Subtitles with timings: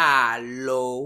[0.00, 1.02] Aló.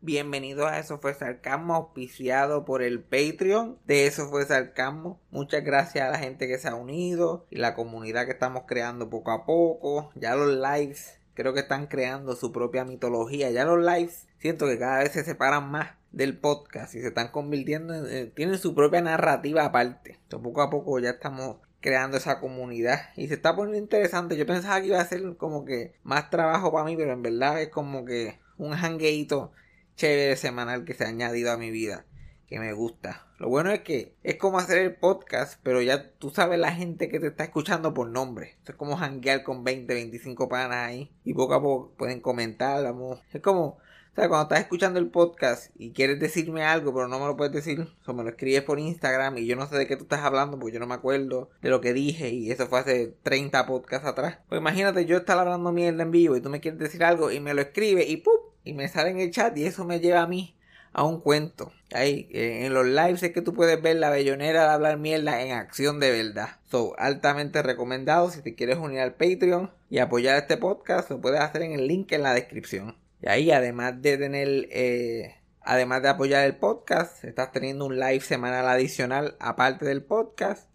[0.00, 5.20] Bienvenidos a Eso fue Sarcasmo, auspiciado por el Patreon de Eso fue Sarcasmo.
[5.30, 9.10] Muchas gracias a la gente que se ha unido y la comunidad que estamos creando
[9.10, 10.10] poco a poco.
[10.14, 13.50] Ya los lives creo que están creando su propia mitología.
[13.50, 17.28] Ya los lives siento que cada vez se separan más del podcast y se están
[17.28, 20.12] convirtiendo en, tienen su propia narrativa aparte.
[20.22, 24.36] Entonces, poco a poco ya estamos creando esa comunidad y se está poniendo interesante.
[24.36, 27.60] Yo pensaba que iba a ser como que más trabajo para mí, pero en verdad
[27.60, 29.52] es como que un hangueito
[29.96, 32.06] chévere semanal que se ha añadido a mi vida
[32.50, 33.26] que me gusta.
[33.38, 37.08] Lo bueno es que es como hacer el podcast, pero ya tú sabes la gente
[37.08, 38.58] que te está escuchando por nombre.
[38.66, 43.22] es como hanguear con 20, 25 panas ahí y poco a poco pueden comentar, vamos.
[43.32, 43.78] Es como
[44.12, 47.36] o sea, cuando estás escuchando el podcast y quieres decirme algo, pero no me lo
[47.36, 50.02] puedes decir, o me lo escribes por Instagram y yo no sé de qué tú
[50.02, 53.14] estás hablando porque yo no me acuerdo de lo que dije y eso fue hace
[53.22, 54.38] 30 podcasts atrás.
[54.48, 57.38] Pues imagínate yo estar hablando mierda en vivo y tú me quieres decir algo y
[57.38, 58.34] me lo escribes y ¡pum!
[58.64, 60.56] Y me sale en el chat y eso me lleva a mí
[60.92, 61.72] a un cuento.
[61.92, 65.40] Ahí, eh, en los lives es que tú puedes ver la bellonera de hablar mierda
[65.42, 66.58] en acción de verdad.
[66.68, 71.40] So, altamente recomendado si te quieres unir al Patreon y apoyar este podcast, lo puedes
[71.40, 72.96] hacer en el link en la descripción.
[73.22, 78.20] Y ahí, además de tener, eh, además de apoyar el podcast, estás teniendo un live
[78.20, 80.70] semanal adicional aparte del podcast.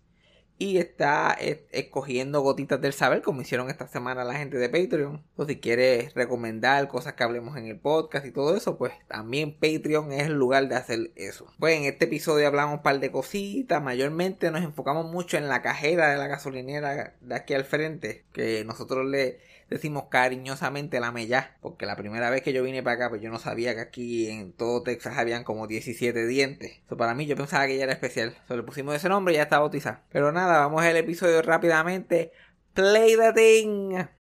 [0.58, 1.36] Y está
[1.72, 5.22] escogiendo gotitas del saber, como hicieron esta semana la gente de Patreon.
[5.36, 9.60] O si quieres recomendar cosas que hablemos en el podcast y todo eso, pues también
[9.60, 11.52] Patreon es el lugar de hacer eso.
[11.60, 13.84] Pues en este episodio hablamos un par de cositas.
[13.84, 18.23] Mayormente nos enfocamos mucho en la cajera de la gasolinera de aquí al frente.
[18.32, 22.95] Que nosotros le decimos cariñosamente la Mella, porque la primera vez que yo vine para
[22.95, 26.80] acá, pues yo no sabía que aquí en todo Texas habían como 17 dientes.
[26.85, 28.36] Eso para mí yo pensaba que ella era especial.
[28.47, 30.03] Solo le pusimos ese nombre y ya está bautizada.
[30.11, 32.31] Pero nada, vamos al episodio rápidamente.
[32.73, 34.25] Play the thing.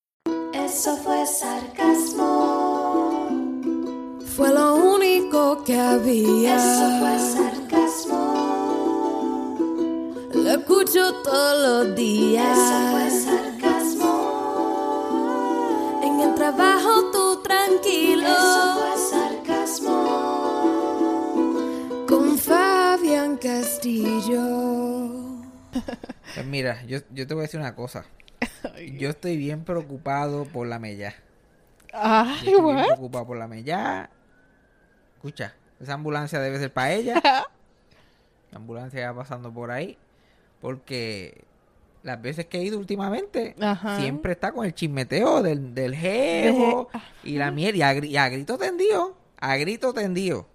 [0.73, 3.27] Eso fue sarcasmo.
[4.37, 6.55] Fue lo único que había.
[6.55, 8.21] Eso fue sarcasmo.
[10.33, 12.57] Lo escucho todos los días.
[12.57, 14.13] Eso fue sarcasmo.
[16.05, 18.29] En el trabajo tú tranquilo.
[18.29, 19.97] Eso fue sarcasmo.
[22.07, 25.09] Con Fabián Castillo.
[26.33, 28.05] Pues mira, yo, yo te voy a decir una cosa.
[28.97, 31.13] Yo estoy bien preocupado por la mella.
[31.93, 34.09] Ay, Yo estoy bien preocupado por la mella.
[35.15, 37.21] Escucha, esa ambulancia debe ser para ella.
[38.51, 39.97] La ambulancia va pasando por ahí.
[40.59, 41.43] Porque
[42.03, 43.97] las veces que he ido últimamente, Ajá.
[43.99, 46.89] siempre está con el chismeteo del, del jevo
[47.23, 47.77] y la mierda.
[47.77, 49.15] Y a, gri- y a grito tendido.
[49.39, 50.47] A grito tendido.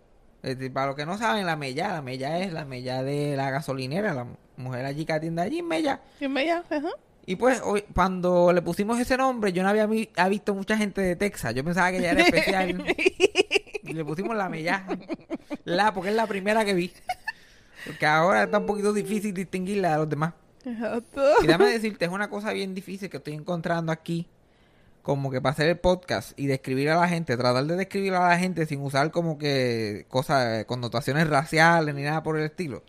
[0.42, 3.50] Este, Para los que no saben, la mella, la mella es la mella de la
[3.50, 4.12] gasolinera.
[4.14, 4.26] La
[4.56, 6.00] mujer allí que atiende allí, mella.
[6.18, 6.64] ¿Quién me llama?
[6.70, 6.90] Ajá.
[7.26, 10.76] Y pues hoy, cuando le pusimos ese nombre, yo no había vi- ha visto mucha
[10.76, 11.54] gente de Texas.
[11.54, 12.84] Yo pensaba que ella era especial.
[13.82, 14.86] y le pusimos la mella.
[15.64, 16.92] La, porque es la primera que vi.
[17.84, 20.34] Porque ahora está un poquito difícil distinguirla de los demás.
[20.64, 21.22] Exacto.
[21.42, 24.28] Y déjame decirte, es una cosa bien difícil que estoy encontrando aquí.
[25.02, 28.28] Como que para hacer el podcast y describir a la gente, tratar de describir a
[28.28, 32.82] la gente sin usar como que cosas, connotaciones raciales ni nada por el estilo.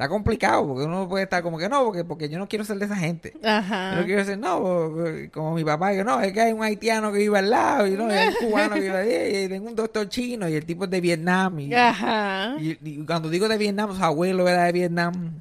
[0.00, 2.78] Está complicado porque uno puede estar como que no, porque, porque yo no quiero ser
[2.78, 3.34] de esa gente.
[3.42, 3.96] Yo Ajá.
[3.96, 4.58] no quiero decir, no,
[4.94, 7.86] porque como mi papá, que no, es que hay un haitiano que vive al lado,
[7.86, 10.64] y no, hay un cubano que vive ahí, y tengo un doctor chino, y el
[10.64, 11.60] tipo es de Vietnam.
[11.60, 12.54] Y, Ajá.
[12.58, 15.32] y- y cuando digo de Vietnam, su abuelo era de Vietnam.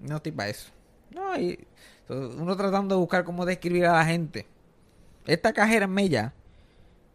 [0.00, 0.70] No estoy para eso.
[1.14, 1.58] No, y
[2.08, 4.46] uno tratando de buscar cómo describir a la gente.
[5.26, 6.32] Esta cajera en Mella,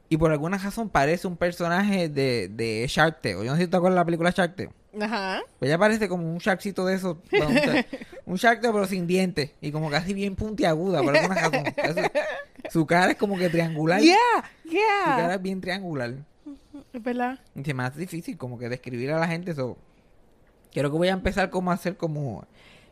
[0.09, 3.33] y por alguna razón parece un personaje de, de Shark Tale.
[3.43, 4.69] Yo no sé si te acuerdas de la película Shark Tale.
[5.01, 5.41] Ajá.
[5.59, 7.17] Pues ella parece como un sharkcito de esos.
[7.31, 7.47] bueno,
[8.25, 9.51] un, shark, pero sin dientes.
[9.61, 11.63] Y como casi bien puntiaguda, por alguna razón.
[11.77, 12.11] Eso-
[12.71, 14.01] su cara es como que triangular.
[14.01, 14.15] Yeah,
[14.63, 15.33] Su cara yeah.
[15.35, 16.13] es bien triangular.
[16.93, 17.39] Es verdad.
[17.55, 19.77] Y se me hace difícil como que describir a la gente eso.
[20.73, 22.45] Creo que voy a empezar como a hacer como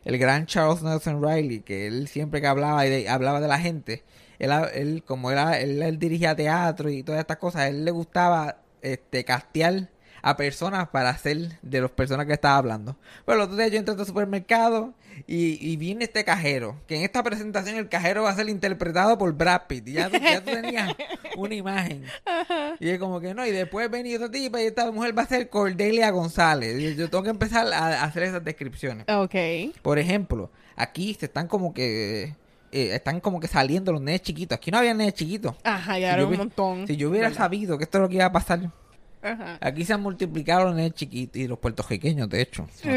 [0.04, 3.58] el gran Charles Nelson Riley, que él siempre que hablaba y de- hablaba de la
[3.58, 4.02] gente,
[4.38, 7.90] él, él como era, él, él dirigía teatro y todas estas cosas, a él le
[7.90, 9.88] gustaba este castear
[10.28, 12.96] a personas para hacer de las personas que estaba hablando.
[13.24, 14.92] Pero el otro día yo entré al supermercado
[15.28, 19.16] y, y viene este cajero, que en esta presentación el cajero va a ser interpretado
[19.18, 19.86] por Brad Pitt.
[19.88, 20.92] Y ya, tú- ya tú tenías
[21.36, 22.02] una imagen.
[22.80, 25.26] Y es como que no, y después venía otra tipa y esta mujer va a
[25.26, 26.76] ser Cordelia González.
[26.80, 29.06] Y yo tengo que empezar a, a hacer esas descripciones.
[29.08, 29.34] Ok.
[29.80, 32.34] Por ejemplo, aquí se están como que
[32.72, 34.56] eh, están como que saliendo los nenes chiquitos.
[34.56, 35.54] Aquí no había nenes chiquitos.
[35.62, 36.86] Ajá, ya Si era un vi- montón.
[36.88, 37.44] Si yo hubiera ¿verdad?
[37.44, 38.70] sabido que esto es lo que iba a pasar,
[39.32, 39.58] Ajá.
[39.60, 42.66] aquí se han multiplicado los nenes chiquitos y los puertorriqueños, de hecho.
[42.74, 42.88] Sí,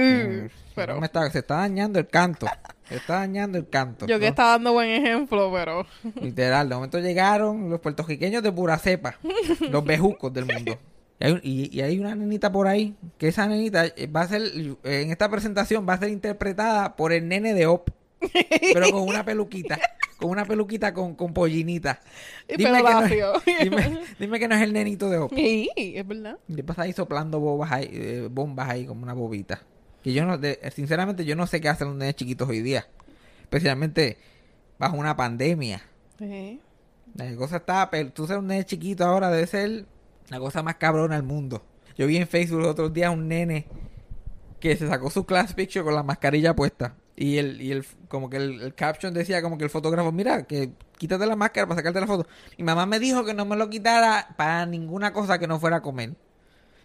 [0.76, 2.48] pero- me está- se está dañando el canto.
[2.88, 4.06] Se está dañando el canto.
[4.08, 5.86] Yo que estaba dando buen ejemplo, pero.
[6.22, 9.18] Literal, de momento llegaron los puertorriqueños de pura cepa,
[9.70, 10.78] los bejucos del mundo.
[11.20, 14.28] Y hay, y- y hay una nenita por ahí, que esa nenita eh, va a
[14.28, 14.42] ser,
[14.84, 17.90] en esta presentación va a ser interpretada por el nene de Op,
[18.74, 19.80] pero con una peluquita,
[20.18, 22.00] con una peluquita con, con pollinita.
[22.48, 25.34] Y Dime pelo que, no es, dime, dime que no es el nenito de Op.
[25.34, 26.38] Sí, es verdad.
[26.48, 29.62] Después ahí soplando bobas ahí, eh, bombas ahí como una bobita.
[30.04, 32.88] Que yo no, de- sinceramente yo no sé qué hacen los nenes chiquitos hoy día.
[33.42, 34.18] Especialmente
[34.78, 35.82] bajo una pandemia.
[36.18, 36.60] Sí.
[37.16, 39.86] La cosa está, pero tú ser un nene chiquito ahora debe ser
[40.30, 41.64] la cosa más cabrona del mundo.
[41.98, 43.66] Yo vi en Facebook los otros días un nene
[44.60, 46.96] que se sacó su class picture con la mascarilla puesta.
[47.22, 50.44] Y el, y el como que el, el caption decía como que el fotógrafo, mira,
[50.48, 52.26] que quítate la máscara para sacarte la foto.
[52.58, 55.78] Mi mamá me dijo que no me lo quitara para ninguna cosa que no fuera
[55.78, 56.14] a comer.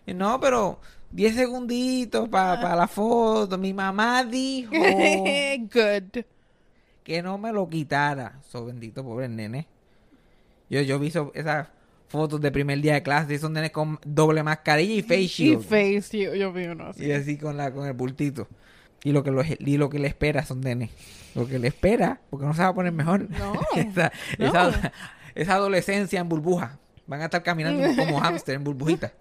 [0.06, 0.80] Y no, pero
[1.12, 3.56] 10 segunditos para la foto.
[3.58, 6.24] Mi mamá dijo Good.
[7.04, 8.40] que no me lo quitara.
[8.50, 9.68] So bendito, pobre nene.
[10.68, 11.68] Yo, yo vi so- esas
[12.08, 15.26] fotos de primer día de clase y son nenes con doble mascarilla y face Y
[15.28, 15.62] shield.
[15.62, 16.34] face shield.
[16.34, 17.04] Yo vi uno así.
[17.04, 18.48] Y así con la con el bultito.
[19.04, 20.90] Y lo que lo, y lo que le espera son nenes.
[21.36, 23.28] Lo que le espera, porque no se va a poner mejor.
[23.30, 24.46] No, esa, no.
[24.46, 24.92] esa-
[25.36, 26.78] esa adolescencia en burbuja.
[27.06, 29.12] Van a estar caminando como hámster en burbujita.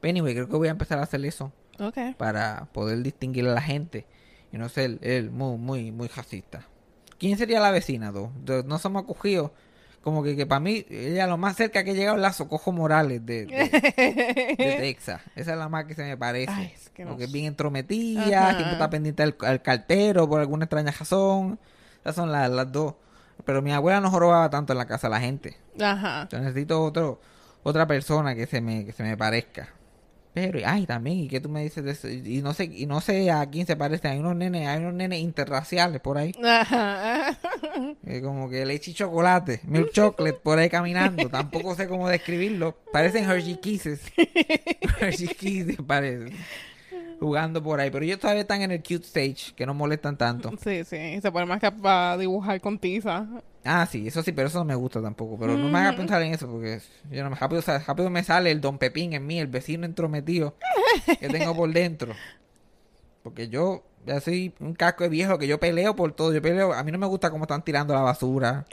[0.00, 1.98] Pero anyway, creo que voy a empezar a hacer eso Ok.
[2.16, 4.06] para poder distinguir a la gente
[4.52, 6.66] y no ser él muy, muy, muy racista.
[7.18, 8.32] ¿Quién sería la vecina, do?
[8.42, 9.50] Do- No somos acogidos.
[10.02, 12.72] Como que, que para mí, ella lo más cerca que he llegado es la Socojo
[12.72, 15.20] Morales de, de, de Texas.
[15.36, 16.50] Esa es la más que se me parece.
[16.50, 17.34] Ay, es que no Porque es sé.
[17.34, 18.50] bien entrometida, Ajá.
[18.52, 21.58] siempre está pendiente al, al cartero por alguna extraña razón.
[22.00, 22.94] Esas son las, las dos.
[23.44, 25.56] Pero mi abuela no jorobaba tanto en la casa de la gente.
[25.78, 26.28] Ajá.
[26.32, 27.20] Yo necesito otro,
[27.62, 29.68] otra persona que se me, que se me parezca.
[30.32, 32.08] Pero, ay, también, ¿y qué tú me dices de eso?
[32.08, 34.12] Y no sé, y no sé a quién se parecen.
[34.12, 36.32] Hay unos nenes, hay unos nenes interraciales por ahí.
[36.42, 37.36] Ajá.
[38.06, 41.28] Eh, como que leche y chocolate, milk chocolate por ahí caminando.
[41.28, 42.76] Tampoco sé cómo describirlo.
[42.92, 44.00] Parecen Hershey Kisses.
[45.00, 46.32] Hershey Kisses parecen.
[47.20, 47.90] Jugando por ahí.
[47.90, 50.50] Pero ellos todavía están en el cute stage, que no molestan tanto.
[50.64, 51.20] Sí, sí.
[51.20, 53.26] Se pone más que para dibujar con tiza.
[53.64, 55.38] Ah, sí, eso sí, pero eso no me gusta tampoco.
[55.38, 56.80] Pero no me hagas pensar en eso, porque
[57.10, 60.56] yo no me rápido, rápido me sale el don Pepín en mí, el vecino entrometido
[61.18, 62.14] que tengo por dentro.
[63.22, 66.32] Porque yo ya soy un casco de viejo que yo peleo por todo.
[66.32, 68.66] Yo peleo, a mí no me gusta cómo están tirando la basura.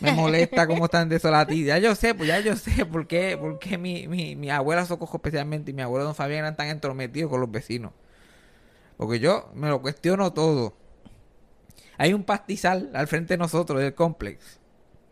[0.00, 1.68] Me molesta cómo están desolatidos.
[1.68, 4.86] Ya yo sé, pues ya yo sé por qué, por qué mi, mi, mi abuela
[4.86, 7.92] Socojo especialmente y mi abuelo Don Fabián eran tan entrometidos con los vecinos.
[8.96, 10.74] Porque yo me lo cuestiono todo.
[11.98, 14.58] Hay un pastizal al frente de nosotros del complex.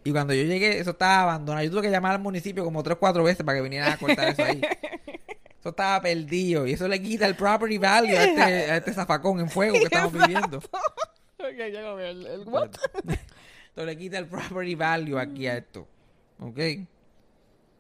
[0.05, 1.65] Y cuando yo llegué, eso estaba abandonado.
[1.65, 3.99] Yo tuve que llamar al municipio como tres o cuatro veces para que vinieran a
[3.99, 4.63] cortar eso ahí.
[5.61, 6.67] Eso estaba perdido.
[6.67, 9.85] Y eso le quita el property value a este, a este zafacón en fuego que
[9.85, 10.61] estamos viviendo.
[11.41, 12.09] Ok, ya lo veo.
[12.11, 12.71] El, el what?
[13.69, 15.87] Esto le quita el property value aquí a esto.
[16.41, 16.59] ¿Ok?
[16.59, 16.87] Y,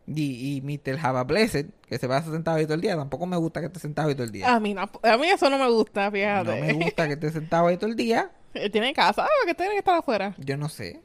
[0.07, 0.97] y Mr.
[0.97, 3.81] Java Blessed, que se pasa sentado ahí todo el día, tampoco me gusta que esté
[3.81, 4.55] sentado ahí todo el día.
[4.55, 6.61] A mí, no, a mí eso no me gusta, No fíjate.
[6.63, 8.31] me gusta que esté sentado ahí todo el día.
[8.55, 10.35] Él tiene casa, ah, que tiene que estar afuera.
[10.39, 11.01] Yo no sé.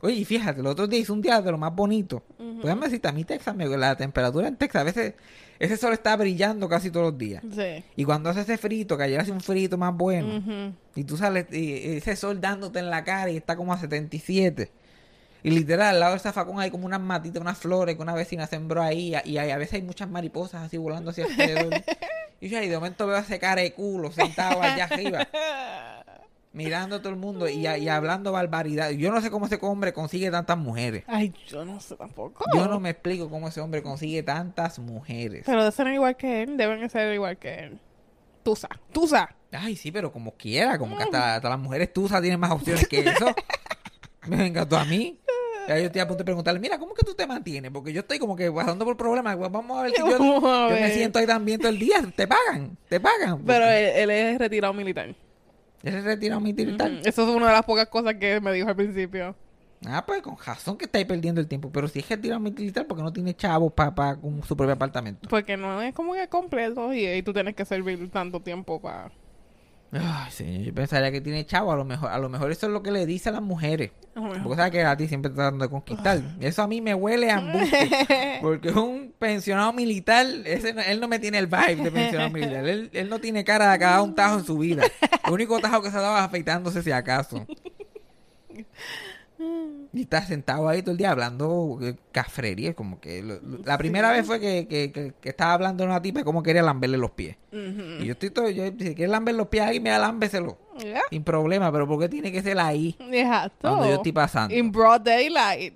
[0.00, 2.22] Oye, y fíjate, el otro día hizo un día de lo más bonito.
[2.62, 5.14] Déjame decirte, a mí Texas, me- la temperatura en Texas, a veces
[5.58, 7.42] ese sol está brillando casi todos los días.
[7.52, 7.82] Sí.
[7.96, 11.46] Y cuando hace ese frito, que ayer hace un frito más bueno, y tú sales,
[11.52, 14.70] y ese sol dándote en la cara y está como a 77.
[15.42, 18.46] Y literal, al lado del zafacón hay como unas matitas, unas flores que una vecina
[18.46, 21.74] sembró ahí, y hay- a veces hay muchas mariposas así volando hacia alrededor.
[22.40, 25.26] y yo ahí de momento veo ese cara de culo sentado allá arriba
[26.52, 28.90] mirando a todo el mundo y, y hablando barbaridad.
[28.90, 31.04] Yo no sé cómo ese hombre consigue tantas mujeres.
[31.06, 32.44] Ay, yo no sé tampoco.
[32.54, 35.44] Yo no me explico cómo ese hombre consigue tantas mujeres.
[35.46, 37.80] Pero de ser igual que él, deben de ser igual que él.
[38.42, 39.34] Tusa, Tusa.
[39.52, 42.86] Ay, sí, pero como quiera, como que hasta, hasta las mujeres tusas tienen más opciones
[42.86, 43.34] que eso.
[44.26, 45.18] Me tú a mí.
[45.68, 47.70] Ya yo estoy a punto de preguntarle, mira, ¿cómo que tú te mantienes?
[47.70, 49.38] Porque yo estoy como que pasando por problemas.
[49.38, 52.02] Vamos a ver si yo, me siento ahí también todo el día.
[52.16, 53.42] Te pagan, te pagan.
[53.44, 55.14] Pero él, él es retirado militar.
[55.82, 56.54] Ya se retiró mi.
[57.04, 59.34] Eso es una de las pocas cosas que me dijo al principio.
[59.86, 61.70] Ah, pues con razón que estáis perdiendo el tiempo.
[61.72, 65.28] Pero si es retiro militar, porque no tiene chavos para con su propio apartamento.
[65.28, 69.12] Porque no es como que completo y, y tú tienes que servir tanto tiempo para...
[69.90, 71.72] Ay, señor, yo pensaría que tiene chavo.
[71.72, 73.90] A lo mejor, a lo mejor eso es lo que le dice a las mujeres.
[74.14, 76.20] Porque sabes que a ti siempre está tratando de conquistar.
[76.40, 78.38] Eso a mí me huele a embuste.
[78.42, 82.66] Porque un pensionado militar, ese no- él no me tiene el vibe de pensionado militar.
[82.68, 84.82] Él, él no tiene cara de acabar un tajo en su vida.
[85.24, 87.46] El único tajo que se daba es afeitándose si acaso.
[89.92, 92.74] Y está sentado ahí todo el día hablando eh, cafrería.
[92.74, 96.02] Como que lo- lo- la primera vez fue que, que, que- que estaba hablando una
[96.02, 97.36] tipa de cómo quería lamberle los pies.
[97.50, 100.58] Y yo estoy todo, yo, si quieres lamber los pies a alguien, mira, lámbeselo.
[100.78, 101.00] Yeah.
[101.10, 102.96] Sin problema, pero ¿por qué tiene que ser ahí?
[103.10, 103.56] Exacto.
[103.62, 104.54] Cuando yo estoy pasando.
[104.54, 105.74] In broad daylight.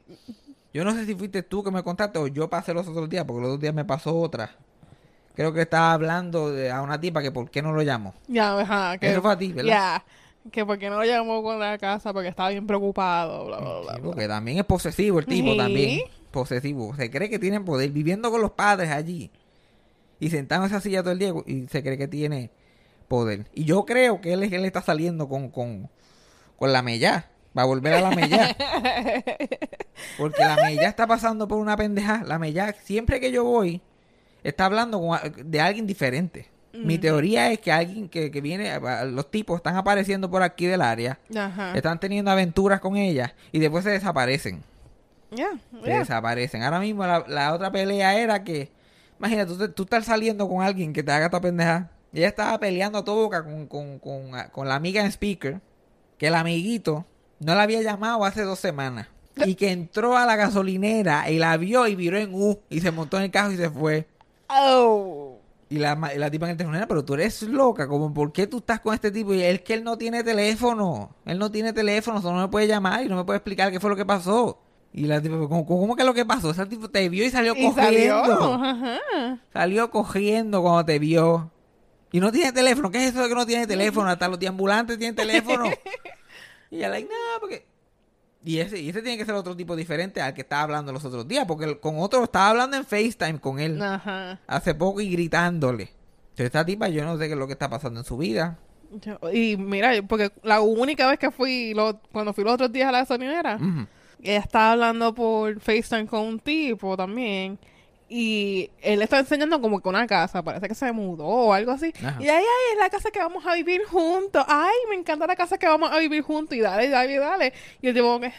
[0.74, 3.24] Yo no sé si fuiste tú que me contaste o yo pasé los otros días,
[3.24, 4.50] porque los otros días me pasó otra.
[5.34, 8.14] Creo que estaba hablando de- a una tipa que por qué no lo llamo.
[8.28, 8.98] Ya, ajá.
[8.98, 9.70] Que, Eso fue a ti, ¿verdad?
[9.70, 10.04] Ya.
[10.50, 13.94] Que porque no lo llamó con la casa porque estaba bien preocupado, bla, bla, bla.
[13.94, 14.10] Sí, bla.
[14.10, 15.56] porque también es posesivo el tipo, Sí.
[15.56, 16.00] también.
[16.32, 16.94] Posesivo.
[16.96, 19.30] Se cree que tiene poder viviendo con los padres allí.
[20.18, 22.50] Y sentado en esa silla todo el día y se cree que tiene
[23.08, 23.46] poder.
[23.54, 25.88] Y yo creo que él, es- él está saliendo con, con,
[26.56, 27.28] con la Mellá.
[27.56, 28.56] Va a volver a la Mellá.
[30.18, 32.22] Porque la Mellá está pasando por una pendeja.
[32.24, 33.80] La Mellá, siempre que yo voy,
[34.42, 35.00] está hablando
[35.44, 36.48] de alguien diferente.
[36.72, 38.72] Mi teoría es que alguien que, que viene,
[39.10, 41.76] los tipos están apareciendo por aquí del área, Ajá.
[41.76, 44.62] están teniendo aventuras con ella y después se desaparecen.
[45.30, 45.50] Ya,
[45.84, 46.62] Se desaparecen.
[46.62, 48.70] Ahora mismo la, la otra pelea era que,
[49.18, 51.90] imagínate, tú, tú estás saliendo con alguien que te haga esta pendeja.
[52.12, 55.60] Y ella estaba peleando a toda boca con, con, con, con la amiga en speaker,
[56.18, 57.06] que el amiguito
[57.40, 59.08] no la había llamado hace dos semanas.
[59.46, 62.90] Y que entró a la gasolinera y la vio y viró en U y se
[62.90, 64.06] montó en el carro y se fue.
[64.48, 65.21] Oh.
[65.72, 68.46] Y la, la tipa en el teléfono, "Nena, pero tú eres loca, como ¿por qué
[68.46, 69.32] tú estás con este tipo?
[69.32, 72.66] Y es que él no tiene teléfono, él no tiene teléfono, solo no me puede
[72.66, 74.60] llamar y no me puede explicar qué fue lo que pasó.
[74.92, 76.50] Y la tipa, ¿cómo, cómo que lo que pasó?
[76.50, 78.20] Ese tipo te vio y salió Y salió.
[78.22, 78.54] cogiendo.
[78.54, 79.38] Ajá.
[79.50, 81.50] Salió cogiendo cuando te vio.
[82.12, 82.90] Y no tiene teléfono.
[82.90, 84.10] ¿Qué es eso de que no tiene teléfono?
[84.10, 85.64] Hasta los ambulantes tienen teléfono.
[86.70, 87.66] y ella, like, no, porque...
[88.44, 91.04] Y ese, y ese tiene que ser otro tipo diferente al que estaba hablando los
[91.04, 91.44] otros días.
[91.46, 94.40] Porque el- con otro estaba hablando en FaceTime con él Ajá.
[94.46, 95.84] hace poco y gritándole.
[96.30, 98.58] Entonces, esta tipa, yo no sé qué es lo que está pasando en su vida.
[99.00, 102.88] Yo- Y mira, porque la única vez que fui, lo- cuando fui los otros días
[102.88, 103.86] a la gasolinera, Ujú.
[104.20, 107.58] ella estaba hablando por FaceTime con un tipo también.
[108.14, 111.72] Y él le está enseñando como que una casa, parece que se mudó o algo
[111.72, 111.94] así.
[112.04, 112.18] Ajá.
[112.20, 114.44] Y ay, ay, es la casa que vamos a vivir juntos.
[114.46, 116.54] Ay, me encanta la casa que vamos a vivir juntos.
[116.54, 117.54] Y dale, dale, dale.
[117.80, 118.30] Y el tipo como que,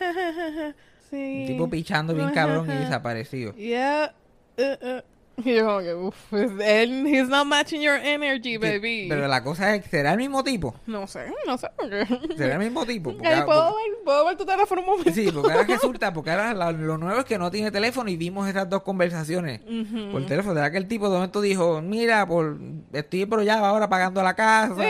[1.10, 1.42] sí.
[1.42, 3.56] Un tipo pichando bien cabrón y desaparecido.
[3.56, 4.14] Yeah.
[4.60, 5.13] uh, uh.
[5.44, 9.08] Y yo como que, uff, él, he's not matching your energy, baby.
[9.10, 10.76] Pero la cosa es, ¿será el mismo tipo?
[10.86, 11.70] No sé, no sé.
[11.76, 12.06] Porque...
[12.38, 13.12] ¿Será el mismo tipo?
[13.12, 15.12] Porque Ay, ahora- ¿puedo, ver, ¿Puedo ver tu teléfono un momento?
[15.12, 18.48] Sí, porque ahora resulta, porque ahora lo nuevo es que no tiene teléfono y vimos
[18.48, 19.62] esas dos conversaciones
[20.12, 20.54] por teléfono.
[20.54, 22.60] ¿Será que el tipo de momento dijo, mira, por
[22.92, 24.84] estoy por allá ahora pagando la casa,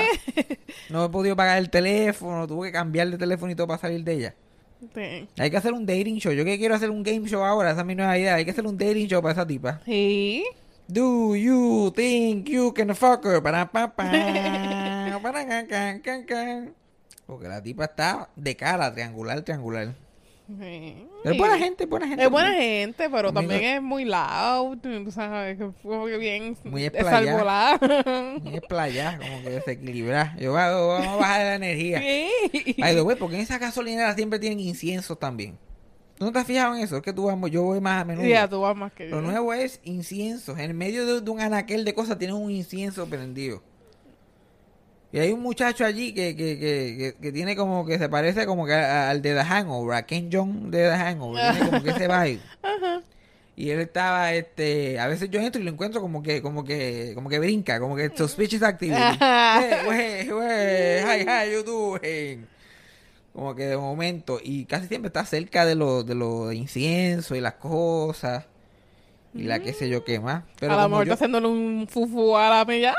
[0.89, 4.03] no he podido pagar el teléfono, tuve que cambiar de teléfono y todo para salir
[4.03, 4.35] de ella?
[4.93, 5.27] Sí.
[5.37, 6.31] Hay que hacer un dating show.
[6.31, 8.35] Yo que quiero hacer un game show ahora, esa es mi nueva idea.
[8.35, 9.81] Hay que hacer un dating show para esa tipa.
[9.85, 10.43] Sí.
[10.87, 13.41] Do you think you can fuck her?
[13.41, 14.03] Para, pa, pa,
[15.23, 16.73] para, can, can, can, can.
[17.25, 19.93] Porque la tipa está de cara, triangular, triangular.
[20.59, 21.07] Sí.
[21.23, 22.23] Es buena gente, buena gente.
[22.23, 26.57] Es buena gente, pero también es muy loud, tú sabes, que fue como que bien
[26.63, 27.21] Muy esplayada.
[27.79, 28.33] desarbolada.
[28.43, 30.37] Y es playa, como que desequilibrar.
[30.39, 31.99] Yo va- vamos a bajar la energía.
[32.01, 32.73] Sí.
[32.75, 35.57] The way, porque en esas gasolineras siempre tienen incienso también.
[36.17, 36.95] ¿Tú no te has fijado en eso?
[36.97, 38.25] Es que tú vas, yo voy más a menudo.
[38.27, 39.15] Ya, tú vas más que yo.
[39.15, 40.55] Lo nuevo es incienso.
[40.57, 43.63] En medio de, de un anaquel de cosas tienen un incienso prendido.
[45.13, 48.47] Y hay un muchacho allí que, que, que, que, que tiene como que se parece
[48.47, 51.53] como que al de The Hangover, a Ken de The Hangover.
[51.53, 52.39] Tiene como que ese vibe.
[53.55, 57.11] Y él estaba, este, a veces yo entro y lo encuentro como que, como que,
[57.13, 58.99] como que brinca, como que suspicious activity.
[59.87, 62.47] wey, wey, hi, hi, you doing?
[63.31, 67.41] Como que de momento, y casi siempre está cerca de los de los inciensos y
[67.41, 68.45] las cosas.
[69.35, 70.45] Y la qué sé yo qué más.
[70.59, 72.95] Pero a lo mejor está haciéndole un fufu a la mella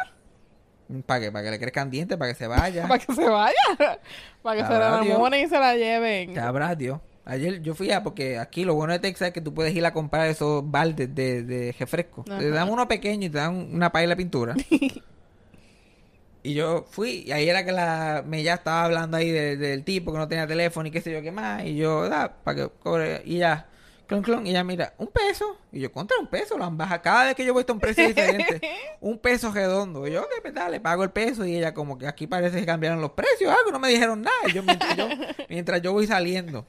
[1.07, 2.87] para que, para que le crezcan dientes, para que se vaya.
[2.89, 3.55] para que se vaya.
[4.43, 6.35] Para que se la enamoren y se la lleven.
[6.35, 7.01] Sabrá Dios.
[7.25, 9.87] Ayer yo fui a, porque aquí lo bueno de Texas es que tú puedes ir
[9.87, 12.23] a comprar esos baldes de, de refresco.
[12.25, 12.45] Te Ajá.
[12.49, 14.55] dan uno pequeño y te dan una paila de pintura.
[16.43, 19.83] y yo fui, y ahí era que la me ya estaba hablando ahí de- del
[19.85, 21.65] tipo que no tenía teléfono y qué sé yo qué más.
[21.65, 23.23] Y yo, da, para que cobre.
[23.25, 23.67] Y ya,
[24.07, 24.47] clon, clon.
[24.47, 25.59] Y ella mira, un peso.
[25.73, 27.03] Y yo, contra un peso, lo han bajado.
[27.03, 28.61] Cada vez que yo voy está un precio diferente.
[29.01, 30.07] un peso redondo.
[30.07, 31.45] Y yo, ok, pues dale, pago el peso.
[31.45, 34.37] Y ella, como que aquí parece que cambiaron los precios, algo, no me dijeron nada.
[34.49, 35.09] Y yo, mientras yo,
[35.49, 36.67] mientras yo voy saliendo.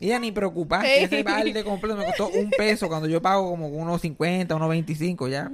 [0.00, 0.82] Ella ni preocupada.
[0.82, 4.68] que Ese balde completo me costó un peso cuando yo pago como unos 50, unos
[4.68, 5.50] 25 ya.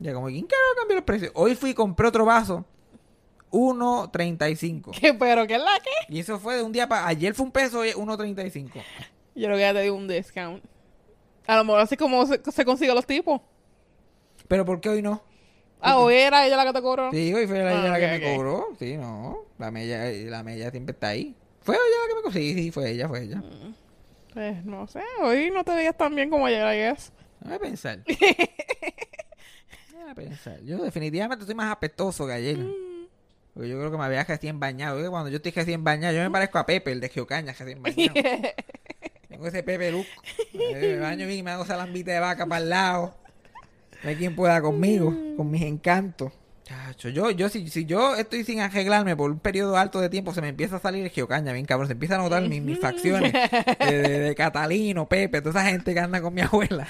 [0.00, 1.30] Ya como, ¿quién carajo cambió los precios?
[1.34, 2.64] Hoy fui y compré otro vaso.
[3.52, 4.98] 1.35.
[4.98, 6.12] ¿Qué, pero qué es la que?
[6.12, 7.06] Y eso fue de un día para...
[7.06, 8.82] Ayer fue un peso, hoy es 1.35.
[9.34, 10.62] Yo creo que ya te di un discount.
[11.46, 13.40] A lo mejor así como se, se consigue los tipos.
[14.48, 15.22] Pero ¿por qué hoy no?
[15.80, 17.10] Ah, o era ella la que te cobró.
[17.10, 18.68] Sí, hoy fue ella Ah, la que me cobró.
[18.78, 19.38] Sí, no.
[19.58, 21.34] La mella, la mella siempre está ahí.
[21.60, 22.32] ¿Fue ella la que me cobró?
[22.32, 23.42] Sí, sí, fue ella, fue ella.
[24.32, 27.12] Pues no sé, hoy no te veías tan bien como ayer, I guess.
[27.40, 27.98] Déjame pensar.
[29.90, 30.60] Déjame pensar.
[30.62, 32.58] Yo definitivamente estoy más apestoso que ayer.
[33.52, 35.00] Porque yo creo que me había recién bañado.
[35.00, 37.82] Yo, Cuando yo estoy recién bañado, yo me parezco a Pepe, el de Geocaña, recién
[37.82, 38.14] bañado.
[39.32, 40.06] Tengo ese Pepe look.
[40.52, 43.14] Me baño bien y me hago salambita de vaca para el lado.
[44.02, 46.32] No hay quien pueda conmigo, con mis encantos.
[46.64, 50.32] Chacho, yo, yo, si, si yo estoy sin arreglarme por un periodo alto de tiempo,
[50.32, 51.88] se me empieza a salir el geocaña, bien cabrón.
[51.88, 53.32] Se empieza a notar mis, mis facciones
[53.80, 56.86] de, de- de Catalino, Pepe, toda esa gente que anda con mi abuela.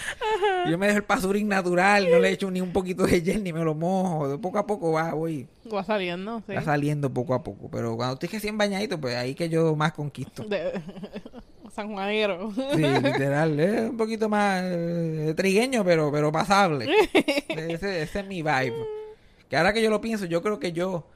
[0.69, 3.53] Yo me dejo el pasurín natural, no le echo ni un poquito de gel ni
[3.53, 4.29] me lo mojo.
[4.29, 5.49] De poco a poco va, voy.
[5.75, 6.55] Va saliendo, sí.
[6.55, 7.71] Va saliendo poco a poco.
[7.71, 10.45] Pero cuando estoy recién bañadito, pues ahí que yo más conquisto.
[10.45, 10.81] De...
[11.75, 12.53] San Juanero.
[12.55, 13.59] Sí, literal.
[13.59, 16.87] Es un poquito más eh, trigueño, pero, pero pasable.
[17.49, 18.75] Ese, ese es mi vibe.
[19.53, 21.07] Que ahora que yo lo pienso, yo creo que yo,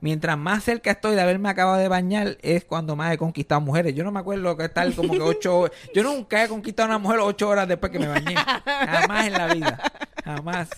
[0.00, 3.94] mientras más cerca estoy de haberme acabado de bañar, es cuando más he conquistado mujeres.
[3.94, 6.98] Yo no me acuerdo que estar como que ocho Yo nunca he conquistado a una
[6.98, 8.34] mujer ocho horas después que me bañé.
[8.34, 9.80] Jamás en la vida.
[10.24, 10.68] Jamás.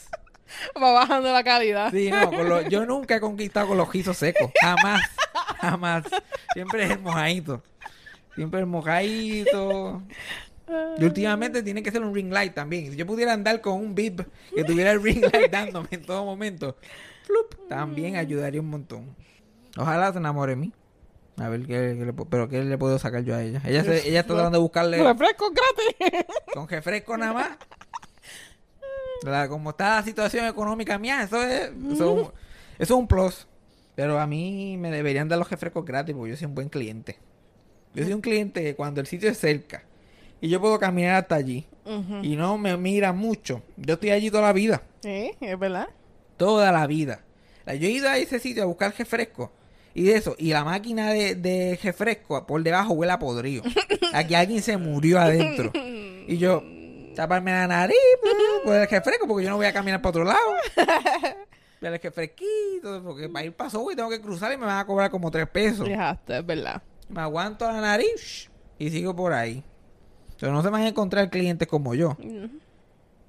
[0.77, 1.91] Va bajando la calidad.
[1.91, 4.51] Sí, no, con lo- yo nunca he conquistado con los ojizos secos.
[4.61, 5.01] Jamás.
[5.63, 6.05] Jamás.
[6.53, 7.63] Siempre es el mojadito.
[8.35, 10.03] Siempre el mojadito.
[10.99, 12.91] Y últimamente tiene que ser un ring light también.
[12.91, 16.25] Si yo pudiera andar con un bib que tuviera el ring light dándome en todo
[16.25, 16.77] momento,
[17.25, 19.15] flup, también ayudaría un montón.
[19.77, 20.73] Ojalá se enamore de mí.
[21.39, 23.63] A ver qué, qué le, pero qué le puedo sacar yo a ella.
[23.65, 26.25] Ella, se- ella está tratando de buscarle Refresco gratis.
[26.53, 27.49] con refresco nada más.
[29.25, 32.33] La- como está la situación económica mía, eso es, eso, es un- eso
[32.79, 33.47] es un plus.
[33.95, 37.19] Pero a mí me deberían dar los refrescos gratis porque yo soy un buen cliente.
[37.95, 39.85] Yo soy un cliente que cuando el sitio es cerca
[40.43, 41.67] y yo puedo caminar hasta allí
[42.23, 44.83] y no me mira mucho, yo estoy allí toda la vida.
[45.01, 45.89] Sí, es verdad.
[46.37, 47.21] Toda la vida.
[47.67, 49.53] Yo he ido a ese sitio a buscar refresco.
[49.95, 53.63] Y de eso, y la máquina de, de refresco por debajo huele a podrido.
[54.13, 55.71] Aquí alguien se murió adentro.
[55.75, 56.63] Y yo,
[57.15, 60.25] taparme la nariz pues, por el refresco, porque yo no voy a caminar para otro
[60.25, 60.55] lado.
[61.81, 64.87] Ver el refresquito, porque para ir paso y tengo que cruzar y me van a
[64.87, 65.87] cobrar como tres pesos.
[65.87, 66.83] Dejaste, es verdad.
[67.09, 69.63] Me aguanto la nariz y sigo por ahí.
[70.43, 72.17] Pero no se van a encontrar clientes como yo.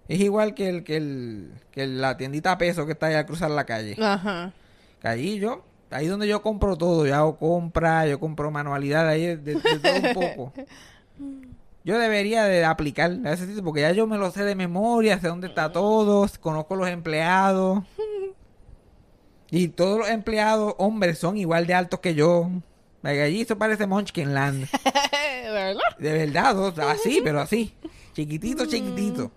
[0.08, 3.28] Es igual que el que el que la tiendita a peso que está ahí al
[3.28, 3.96] cruzar la calle.
[4.02, 4.52] Ajá.
[5.00, 9.28] Que ahí yo, ahí donde yo compro todo, yo hago compra, yo compro manualidad, ahí
[9.28, 10.54] de, de- de todo un poco.
[11.84, 15.20] Yo debería de aplicar a ese sitio porque ya yo me lo sé de memoria,
[15.20, 17.84] sé dónde está todo, conozco los empleados.
[19.52, 22.50] Y todos los empleados, hombres, son igual de altos que yo.
[23.04, 24.68] Allí eso parece Munchkin Land.
[25.44, 25.82] ¿De verdad?
[26.00, 27.74] De verdad, así, pero así.
[28.14, 29.32] Chiquitito, chiquitito.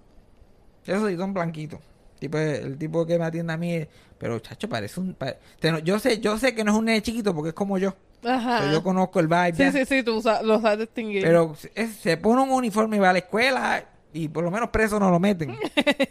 [0.87, 1.81] Eso sí, son blanquitos.
[2.21, 5.15] Tipo, el tipo que me atiende a mí, es- pero chacho, parece un...
[5.15, 7.55] pa- te no- yo sé yo sé que no es un nene chiquito porque es
[7.55, 7.95] como yo.
[8.25, 8.61] Ajá.
[8.61, 9.73] Pero yo conozco el vibe Sí, ya.
[9.73, 11.23] sí, sí, tú lo sabes distinguir.
[11.23, 14.71] Pero es- se pone un uniforme y va a la escuela y por lo menos
[14.71, 15.59] preso no lo meten.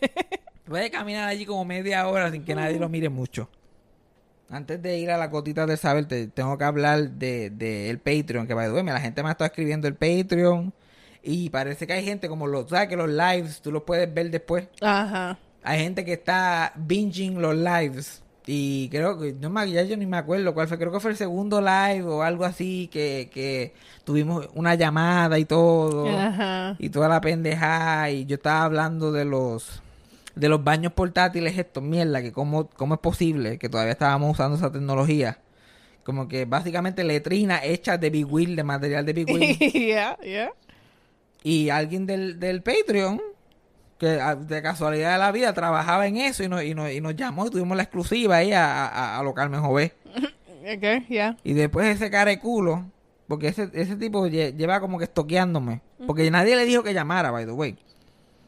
[0.65, 3.49] Puede caminar allí como media hora sin que nadie lo mire mucho.
[4.49, 7.99] Antes de ir a la cotita del saber, te, tengo que hablar de, de el
[7.99, 10.73] Patreon, que va de La gente me ha estado escribiendo el Patreon.
[11.23, 12.87] Y parece que hay gente como los, ¿sabes?
[12.87, 14.67] Que los lives tú los puedes ver después.
[14.81, 15.39] Ajá.
[15.63, 18.21] Hay gente que está binging los lives.
[18.45, 21.09] Y creo que, no me, ya yo ni me acuerdo cuál fue, creo que fue
[21.09, 26.07] el segundo live o algo así, que, que tuvimos una llamada y todo.
[26.07, 26.75] Ajá.
[26.77, 28.11] Y toda la pendeja.
[28.11, 29.81] Y yo estaba hablando de los
[30.35, 34.57] de los baños portátiles estos, mierda, que cómo, cómo es posible que todavía estábamos usando
[34.57, 35.39] esa tecnología.
[36.03, 39.57] Como que básicamente letrina hecha de Big Wheel, de material de Big Wheel.
[39.73, 40.51] yeah, yeah.
[41.43, 43.21] Y alguien del, del Patreon,
[43.97, 47.01] que a- de casualidad de la vida trabajaba en eso y nos, y nos, y
[47.01, 49.93] nos llamó y tuvimos la exclusiva ahí a, a, a lo Carmen Jové.
[50.65, 51.37] Ok, yeah.
[51.43, 52.85] Y después ese cara de culo,
[53.27, 55.81] porque ese, ese tipo lle- lleva como que estoqueándome.
[56.07, 57.77] Porque nadie le dijo que llamara, by the way.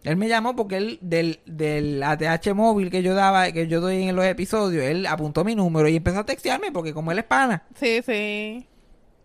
[0.07, 4.03] Él me llamó porque él, del, del ATH móvil que yo daba, que yo doy
[4.03, 7.25] en los episodios, él apuntó mi número y empezó a textearme porque como él es
[7.25, 7.63] pana.
[7.75, 8.65] Sí, sí.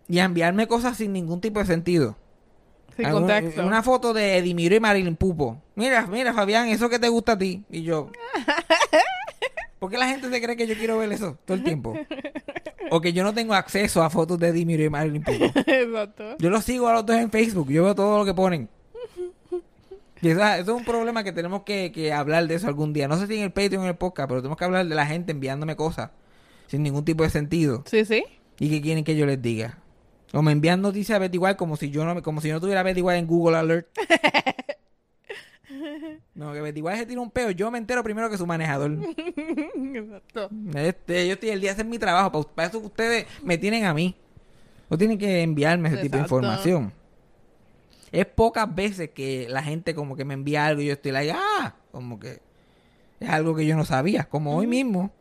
[0.09, 2.17] Y a enviarme cosas sin ningún tipo de sentido.
[2.97, 3.65] Sin Algún- contexto.
[3.65, 5.61] Una foto de Edimiro y Marilyn Pupo.
[5.75, 7.63] Mira, mira, Fabián, eso que te gusta a ti.
[7.69, 8.09] Y yo.
[9.79, 11.93] ¿Por qué la gente se cree que yo quiero ver eso todo el tiempo?
[12.91, 15.45] o que yo no tengo acceso a fotos de Dimiro y Marilyn Pico.
[15.65, 16.35] Exacto.
[16.39, 18.69] Yo los sigo a los dos en Facebook, yo veo todo lo que ponen.
[20.23, 23.07] Y esa- eso es un problema que tenemos que, que hablar de eso algún día.
[23.07, 24.95] No sé si en el Patreon o en el podcast, pero tenemos que hablar de
[24.95, 26.11] la gente enviándome cosas
[26.67, 27.83] sin ningún tipo de sentido.
[27.85, 28.23] Sí, sí.
[28.59, 29.77] ¿Y qué quieren que yo les diga?
[30.31, 32.61] O me envían noticias a Betty White como si yo no, como si yo no
[32.61, 33.87] tuviera White en Google Alert.
[36.35, 37.51] No, que Betty White se tira un peo.
[37.51, 38.91] Yo me entero primero que su manejador.
[39.95, 40.49] Exacto.
[40.75, 42.31] Este, yo estoy el día de hacer mi trabajo.
[42.31, 44.15] Para, para eso ustedes me tienen a mí.
[44.89, 46.91] No tienen que enviarme ese tipo de información.
[48.13, 51.33] Es pocas veces que la gente como que me envía algo y yo estoy like,
[51.35, 52.39] ah, como que
[53.19, 54.25] es algo que yo no sabía.
[54.25, 55.11] Como hoy mismo,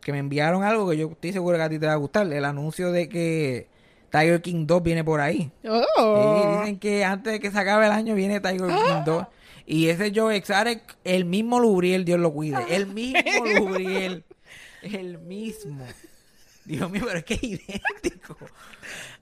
[0.00, 2.32] que me enviaron algo que yo estoy seguro que a ti te va a gustar.
[2.32, 3.66] El anuncio de que
[4.10, 5.50] Tiger King 2 viene por ahí.
[5.68, 6.40] Oh.
[6.40, 9.26] Sí, dicen que antes de que se acabe el año viene Tiger King 2.
[9.66, 12.56] Y ese Joe Exarek, el mismo Lubriel, Dios lo cuide.
[12.70, 14.24] El mismo Lubriel.
[14.82, 15.84] El mismo.
[16.68, 18.36] Dios mío, pero es que es idéntico.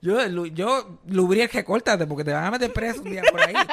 [0.01, 3.55] Yo, yo Lubriel, que córtate porque te van a meter preso un día por ahí.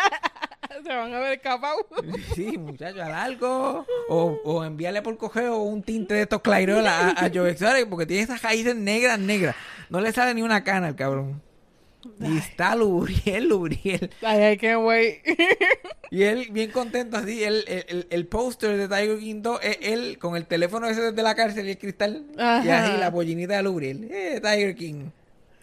[0.84, 1.86] Se van a ver escapado.
[2.34, 3.86] Sí, muchacho, al algo.
[4.08, 8.22] O, o enviarle por cogeo un tinte de estos Clairol a, a Joe porque tiene
[8.22, 9.56] esas raíces negras, negras.
[9.88, 11.40] No le sale ni una cana al cabrón.
[12.20, 14.10] Y está Lubriel, Lubriel.
[14.22, 15.20] Ay, ay, qué güey.
[16.10, 20.18] Y él bien contento así, el, el, el póster de Tiger King 2, es él
[20.18, 22.24] con el teléfono ese desde la cárcel y el cristal.
[22.36, 24.08] Y así la pollinita de Lubriel.
[24.10, 25.06] Eh, Tiger King.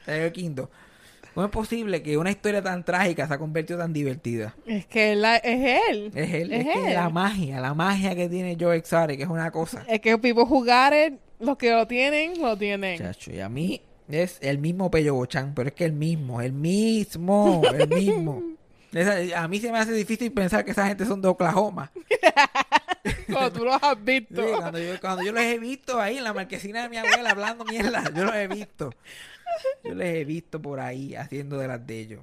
[0.06, 0.68] Tiger King 2.
[1.34, 4.54] ¿Cómo es posible que una historia tan trágica se ha convertido tan divertida?
[4.66, 6.12] Es que la- es él.
[6.14, 6.94] Es él, es, Es que él.
[6.94, 9.86] la magia, la magia que tiene Joe Exotic es una cosa.
[9.88, 10.94] Es que people jugar,
[11.40, 12.98] los que lo tienen, lo tienen.
[12.98, 16.54] Chacho, y a mí es el mismo Pello Bochán, pero es que el mismo, el
[16.54, 18.44] mismo, el mismo.
[18.94, 21.92] Esa- a mí se me hace difícil pensar que esa gente son de Oklahoma.
[23.32, 24.44] Como tú los has Sí, visto.
[24.58, 27.64] cuando, yo, cuando yo los he visto ahí en la marquesina de mi abuela hablando
[27.66, 28.92] mierda, yo los he visto.
[29.84, 32.22] Yo les he visto por ahí haciendo de las de ellos.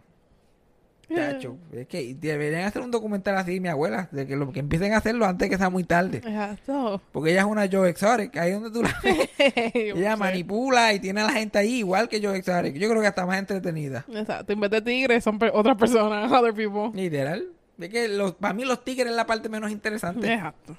[1.15, 4.93] Chacho, es que deberían hacer un documental así mi abuela, de que, lo, que empiecen
[4.93, 6.19] a hacerlo antes de que sea muy tarde.
[6.19, 7.01] Exacto.
[7.13, 9.29] Porque ella es una Joe Exotic, ahí donde tú la ves.
[9.75, 12.75] Ella manipula y tiene a la gente ahí igual que Joe Exotic.
[12.77, 14.05] Yo creo que hasta más entretenida.
[14.13, 14.53] Exacto.
[14.53, 16.91] En vez de tigres, son pe- otras personas, other people.
[16.93, 17.47] Literal.
[17.79, 20.33] Es que los, para mí los tigres es la parte menos interesante.
[20.33, 20.77] Exacto.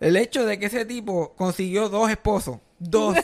[0.00, 2.58] El hecho de que ese tipo consiguió dos esposos.
[2.78, 3.16] Dos.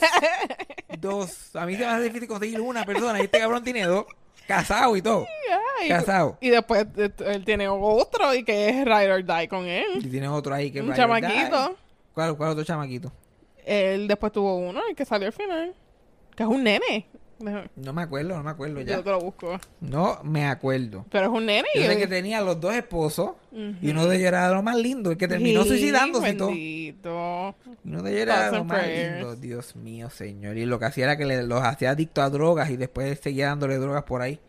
[0.99, 1.55] dos.
[1.55, 3.19] A mí se me hace difícil conseguir una persona.
[3.19, 4.05] Y este cabrón tiene dos.
[4.47, 5.25] Casado y todo.
[5.79, 6.37] Ay, Casado.
[6.41, 10.09] Y después él tiene otro y que es Ride or Die con Y él.
[10.09, 11.21] tiene otro ahí que Un Ride or Die.
[11.21, 11.75] chamaquito.
[12.13, 13.11] ¿Cuál, ¿Cuál otro chamaquito?
[13.65, 15.73] Él después tuvo uno, el que salió al final.
[16.35, 17.05] Que es un nene.
[17.75, 18.95] No me acuerdo, no me acuerdo ya.
[18.97, 19.59] Yo te lo busco.
[19.79, 21.05] No me acuerdo.
[21.11, 21.67] Pero es un nene.
[21.75, 23.31] Yo y sé que tenía los dos esposos.
[23.51, 25.11] Y uno de ellos era lo más lindo.
[25.11, 26.51] El que terminó Sí, suicidándose y todo.
[26.51, 26.95] Y
[27.85, 29.13] uno de ellos era lo más prayers.
[29.17, 29.35] lindo.
[29.35, 30.57] Dios mío, señor.
[30.57, 33.47] Y lo que hacía era que le- los hacía adictos a drogas y después seguía
[33.47, 34.39] dándole drogas por ahí.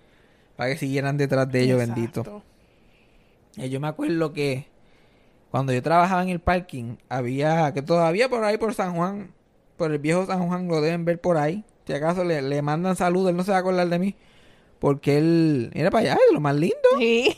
[0.57, 2.20] Para que siguieran detrás de ellos, bendito.
[2.20, 2.42] Exacto.
[3.59, 4.66] Eh, yo me acuerdo que
[5.51, 9.33] cuando yo trabajaba en el parking, había, que todavía por ahí por San Juan,
[9.77, 11.64] por el viejo San Juan, lo deben ver por ahí.
[11.88, 14.14] Si acaso le, le mandan saludos, él no se va a acordar de mí.
[14.79, 16.77] Porque él era para allá, de lo más lindo.
[16.98, 17.35] Sí.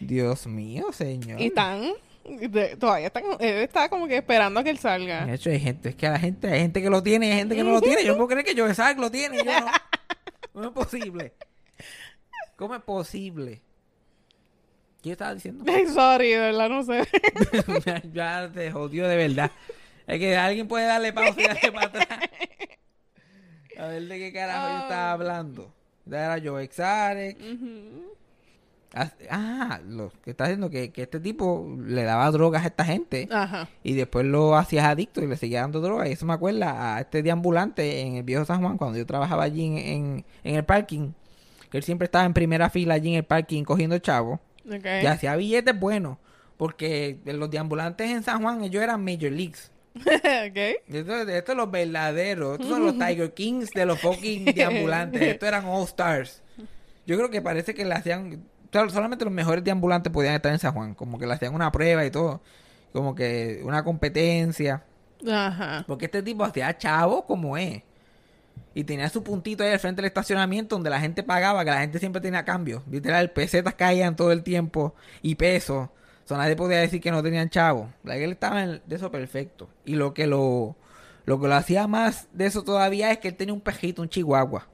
[0.00, 1.40] Dios mío, señor.
[1.40, 1.92] Y están.
[2.28, 3.24] de- todavía están.
[3.40, 5.24] Él está como que esperando a que él salga.
[5.24, 7.38] De hecho, hay gente, es que la gente, hay gente que lo tiene y hay
[7.38, 8.04] gente que no lo tiene.
[8.04, 9.66] Yo no puedo creer que yo Isaac lo tiene yo no.
[10.52, 11.32] ¿Cómo es posible?
[12.56, 13.62] ¿Cómo es posible?
[15.02, 15.64] ¿Qué estaba diciendo?
[15.94, 17.02] Sorry, de verdad, no sé.
[17.86, 19.50] ya, ya te jodió de verdad.
[20.06, 22.08] Es que alguien puede darle pausa y darle para atrás.
[23.78, 25.72] A ver de qué carajo yo estaba hablando.
[26.06, 27.38] Ya Era Joe Exarek.
[28.94, 32.84] Ah, Ah, lo que está diciendo que, que este tipo le daba drogas a esta
[32.84, 33.28] gente.
[33.30, 33.68] Ajá.
[33.82, 36.08] Y después lo hacías adicto y le seguía dando drogas.
[36.08, 39.44] Y eso me acuerda a este deambulante en el viejo San Juan, cuando yo trabajaba
[39.44, 41.12] allí en, en, en el parking.
[41.70, 44.40] Que él siempre estaba en primera fila allí en el parking cogiendo chavos.
[44.66, 44.86] Ok.
[45.02, 46.16] Y hacía billetes buenos.
[46.56, 49.70] Porque los deambulantes en San Juan, ellos eran Major Leagues.
[50.48, 50.56] ok.
[50.88, 52.54] Estos son los verdaderos.
[52.54, 55.20] Estos son los Tiger Kings de los fucking deambulantes.
[55.22, 56.42] Estos eran All Stars.
[57.06, 58.44] Yo creo que parece que le hacían.
[58.72, 60.94] solamente los mejores deambulantes podían estar en San Juan.
[60.94, 62.40] Como que le hacían una prueba y todo.
[62.92, 64.84] Como que una competencia.
[65.30, 65.84] Ajá.
[65.86, 67.82] Porque este tipo hacía chavo como es.
[68.74, 71.80] Y tenía su puntito ahí al frente del estacionamiento donde la gente pagaba, que la
[71.80, 72.82] gente siempre tenía cambio.
[72.90, 75.88] Literal, pesetas caían todo el tiempo y pesos.
[76.28, 77.88] O sea, nadie podía decir que no tenían chavo.
[78.04, 79.70] Que él estaba en- de eso perfecto.
[79.86, 80.76] Y lo que lo,
[81.24, 84.10] lo que lo hacía más de eso todavía es que él tenía un pejito, un
[84.10, 84.68] chihuahua.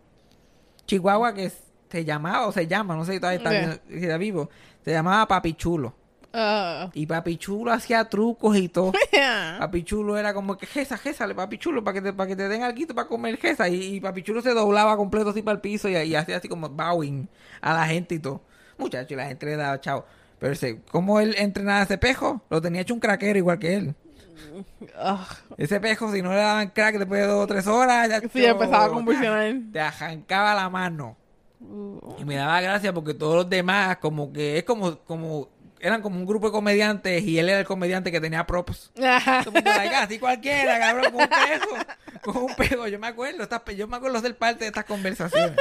[0.87, 1.53] Chihuahua que
[1.89, 4.51] se llamaba o se llama, no sé si todavía está, si vivo.
[4.85, 5.95] Se llamaba Papi Chulo.
[6.33, 6.91] Ah.
[6.93, 8.91] Y Papi Chulo hacía trucos y todo.
[9.13, 9.59] Yeah.
[9.61, 12.49] Papi Chulo era como que Gesa, Gesa, Papi Chulo, para que te, para que te
[12.49, 13.69] den algo para comer Gesa.
[13.69, 16.49] Y, y Papi Chulo se doblaba completo así para el piso y, y hacía así
[16.49, 17.29] como bowing
[17.61, 18.43] a la gente y todo.
[18.77, 20.05] Muchacho, y la gente le daba chao.
[20.39, 23.75] Pero ese, como él entrenaba a ese pejo, lo tenía hecho un craquero igual que
[23.75, 23.95] él.
[24.97, 25.27] Ah.
[25.57, 28.45] Ese pejo, si no le daban crack después de dos o tres horas, ya Sí,
[28.45, 29.55] empezaba a convulsionar.
[29.73, 31.17] Te arrancaba la mano.
[31.61, 32.17] Uh.
[32.19, 35.49] Y me daba gracia porque todos los demás, como que es como, como,
[35.81, 38.93] eran como un grupo de comediantes y él era el comediante que tenía props.
[39.01, 41.77] Así cualquiera, cabrón, con un pejo.
[42.23, 45.57] Con un pejo, yo me acuerdo, estas yo me acuerdo ser parte de estas conversaciones.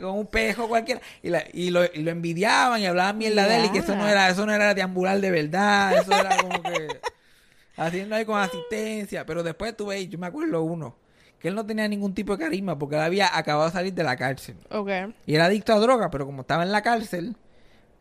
[0.00, 1.00] Con un pejo cualquiera.
[1.22, 3.96] Y, la- y, lo, y lo envidiaban y hablaban mierda de él y que eso
[3.96, 6.88] no era, eso no era deambular de verdad, eso era como que
[7.76, 9.24] haciendo ahí con asistencia.
[9.26, 10.96] Pero después tuve, yo me acuerdo uno,
[11.38, 14.02] que él no tenía ningún tipo de carisma porque él había acabado de salir de
[14.04, 14.56] la cárcel.
[14.70, 14.90] Ok.
[15.26, 17.36] Y era adicto a droga, pero como estaba en la cárcel,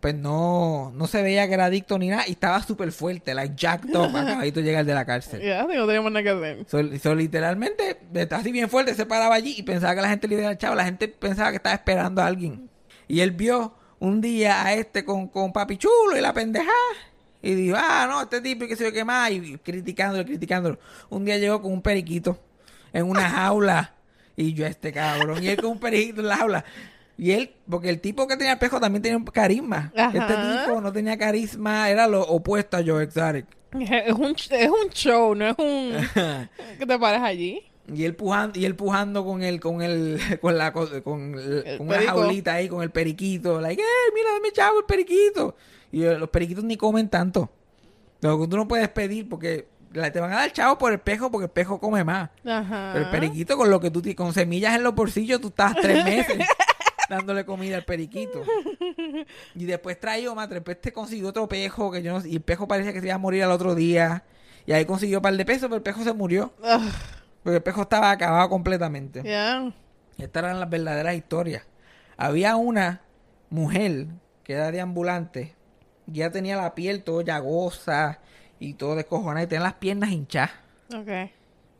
[0.05, 2.27] pues no, no se veía que era adicto ni nada.
[2.27, 5.41] Y estaba súper fuerte, like jacked up, acabadito de llegar de la cárcel.
[5.41, 6.65] Ya, sí, no teníamos nada que hacer.
[6.67, 10.27] So, so, literalmente, está así bien fuerte, se paraba allí y pensaba que la gente
[10.27, 10.75] le iba a chavo.
[10.75, 12.69] La gente pensaba que estaba esperando a alguien.
[13.07, 16.69] Y él vio un día a este con, con papi chulo y la pendeja.
[17.41, 19.31] Y dijo, ah, no, este tipo que se yo qué más.
[19.31, 20.77] Y criticándolo, criticándolo.
[21.09, 22.39] Un día llegó con un periquito
[22.93, 23.95] en una jaula.
[24.35, 25.43] Y yo, este cabrón.
[25.43, 26.65] Y él con un periquito en la jaula.
[27.17, 29.91] Y él, porque el tipo que tenía el pejo también tenía un carisma.
[29.95, 30.17] Ajá.
[30.17, 30.33] Este
[30.67, 33.45] tipo no tenía carisma, era lo opuesto a Joe Exotic.
[33.79, 35.93] Es un, es un show, no es un...
[36.79, 37.61] ¿Qué te pares allí?
[37.93, 41.87] Y él pujando, y él pujando con el, con el, con la, co- con, con
[41.87, 43.61] una jaulita ahí, con el periquito.
[43.61, 45.55] Like, eh, mira, dame chavo el periquito.
[45.91, 47.51] Y eh, los periquitos ni comen tanto.
[48.21, 51.29] Lo que tú no puedes pedir porque te van a dar chavo por el pejo
[51.29, 52.29] porque el pejo come más.
[52.43, 52.91] Ajá.
[52.93, 56.03] Pero el periquito con lo que tú, con semillas en los bolsillos, tú estás tres
[56.03, 56.37] meses
[57.17, 58.43] dándole comida al periquito.
[59.55, 62.41] Y después trajo más, después te consiguió otro pejo que yo no sé, y el
[62.41, 64.23] pejo parecía que se iba a morir al otro día.
[64.65, 66.53] Y ahí consiguió un par de pesos, pero el pejo se murió.
[67.43, 69.21] Porque el pejo estaba acabado completamente.
[69.23, 69.71] Ya.
[70.17, 71.63] Estas eran las verdaderas historias.
[72.17, 73.01] Había una
[73.49, 74.07] mujer
[74.43, 75.55] que era de ambulante.
[76.07, 78.19] Y ya tenía la piel todo llagosa
[78.59, 80.51] y todo descojonada y tenía las piernas hinchadas.
[80.93, 81.31] Ok.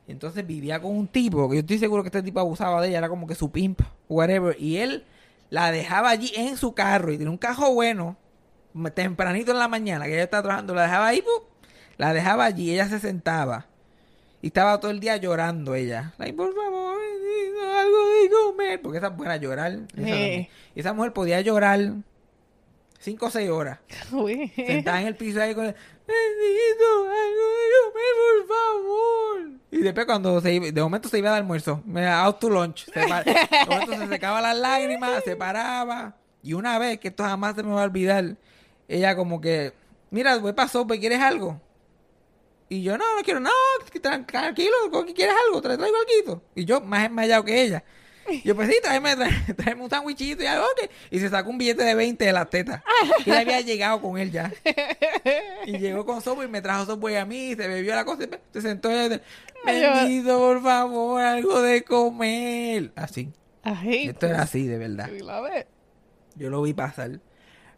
[0.08, 2.89] Y entonces vivía con un tipo, que yo estoy seguro que este tipo abusaba de
[2.89, 4.56] ella, era como que su pimp, whatever.
[4.60, 5.04] Y él
[5.49, 8.17] la dejaba allí en su carro y tenía un carro bueno,
[8.93, 11.43] tempranito en la mañana, que ella estaba trabajando, la dejaba ahí, ¡pum!
[11.97, 13.67] la dejaba allí, ella se sentaba.
[14.41, 16.13] Y estaba todo el día llorando ella.
[16.17, 16.97] Like, por favor,
[17.77, 18.81] algo de comer.
[18.81, 19.79] Porque esa es buena llorar.
[19.95, 21.79] Esa, esa mujer podía llorar
[23.06, 23.80] cinco o seis horas.
[24.12, 24.52] Uy.
[24.56, 25.78] Sentada en el piso ahí con el, de
[26.94, 29.50] comer, por favor.
[29.72, 32.86] Y después cuando se iba- de momento se iba al almuerzo, me out to lunch.
[32.91, 36.18] Se de momento se secaba las lágrimas, se paraba.
[36.41, 38.36] Y una vez, que esto jamás se me va a olvidar,
[38.88, 39.74] ella como que,
[40.12, 41.60] mira, voy para sopa, ¿quieres algo?
[42.70, 43.52] Y yo, no, no quiero, no,
[44.02, 44.74] tranquilo,
[45.06, 45.62] ¿qué ¿quieres algo?
[45.62, 46.41] Te traigo algo.
[46.56, 47.84] Y yo, más enmayado que ella.
[48.30, 50.66] Y yo, pues sí, tráeme, tráeme, tráeme un sándwichito y algo.
[51.12, 52.84] Y se sacó un billete de 20 de las tetas.
[53.24, 54.52] Que ella había llegado con él ya.
[55.66, 58.30] Y llegó con sopa y me trajo sopa a mí, se bebió la cosa y
[58.54, 59.22] se sentó y le
[59.66, 62.92] Bendito, por favor, algo de comer.
[62.96, 63.32] Así.
[64.10, 65.10] Esto era así, de verdad.
[65.10, 65.66] pues.
[66.36, 67.20] Yo lo vi pasar.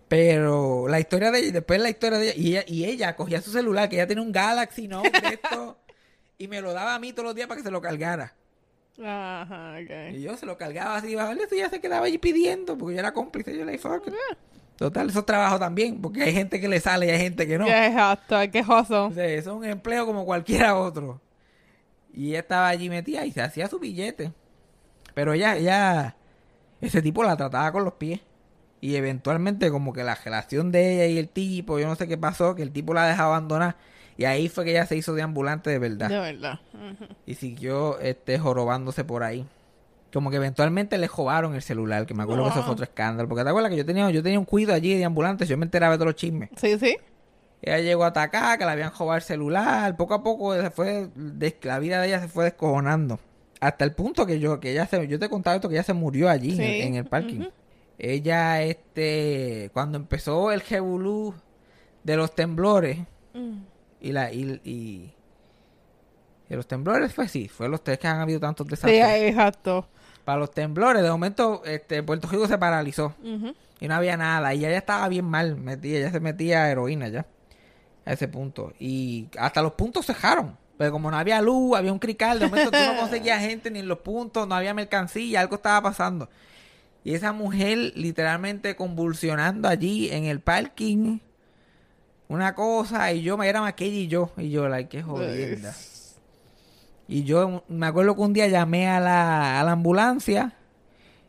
[0.07, 3.41] Pero la historia de ella, después la historia de ella, y ella, y ella cogía
[3.41, 5.01] su celular, que ella tenía un Galaxy, ¿no?
[5.01, 5.77] De esto,
[6.37, 8.33] y me lo daba a mí todos los días para que se lo cargara.
[9.03, 10.15] Ajá, ok.
[10.15, 12.95] Y yo se lo cargaba así, bajo eso y ella se quedaba allí pidiendo, porque
[12.95, 14.13] yo era cómplice, yo le fuck it.
[14.77, 17.57] Total, eso es trabajo también, porque hay gente que le sale y hay gente que
[17.57, 17.65] no.
[17.65, 19.05] Ya es hasta quejoso.
[19.05, 21.19] O sea, eso es un empleo como cualquiera otro.
[22.13, 24.33] Y ella estaba allí metida y se hacía su billete.
[25.15, 26.15] Pero ella, ella,
[26.79, 28.21] ese tipo la trataba con los pies.
[28.79, 32.17] Y eventualmente como que la relación de ella y el tipo, yo no sé qué
[32.17, 33.77] pasó, que el tipo la dejó abandonar.
[34.17, 36.09] Y ahí fue que ella se hizo de ambulante de verdad.
[36.09, 36.59] De verdad.
[37.25, 39.45] Y siguió este jorobándose por ahí.
[40.11, 43.29] Como que eventualmente le jobaron el celular, que me acuerdo que eso fue otro escándalo.
[43.29, 45.65] Porque te acuerdas que yo tenía, yo tenía un cuido allí de ambulantes, yo me
[45.65, 46.49] enteraba de todos los chismes.
[46.55, 46.97] Sí, sí.
[47.61, 49.95] Ella llegó a atacar, que le habían robado el celular.
[49.97, 51.09] Poco a poco se fue,
[51.61, 53.19] la vida de ella se fue descojonando.
[53.59, 55.83] Hasta el punto que yo, que ella se, yo te he contado esto, que ella
[55.83, 56.81] se murió allí en, el, Sí.
[56.87, 57.41] en el parking.
[57.99, 61.33] Ella, este, cuando empezó el jebulú
[62.03, 62.99] de los temblores
[63.33, 63.57] Mm.
[64.01, 65.13] Y la, y, y,
[66.49, 69.29] y los temblores fue sí, fue los tres que han habido tantos Sí, desastres.
[69.31, 69.87] exacto.
[70.25, 73.13] Para los temblores, de momento, este, Puerto Rico se paralizó
[73.79, 74.53] y no había nada.
[74.53, 77.25] Y ella ya estaba bien mal, metía, ya se metía heroína ya.
[78.05, 78.73] A ese punto.
[78.79, 80.57] Y hasta los puntos cejaron.
[80.77, 83.79] Pero como no había luz, había un crical, de momento tú no conseguías gente ni
[83.79, 86.29] en los puntos, no había mercancía, algo estaba pasando.
[87.03, 91.19] Y esa mujer literalmente convulsionando allí en el parking.
[92.29, 94.31] Una cosa y yo me era Maquilla y yo.
[94.37, 95.73] Y yo, like, qué jodienda.
[97.07, 100.53] Y yo me acuerdo que un día llamé a la, a la ambulancia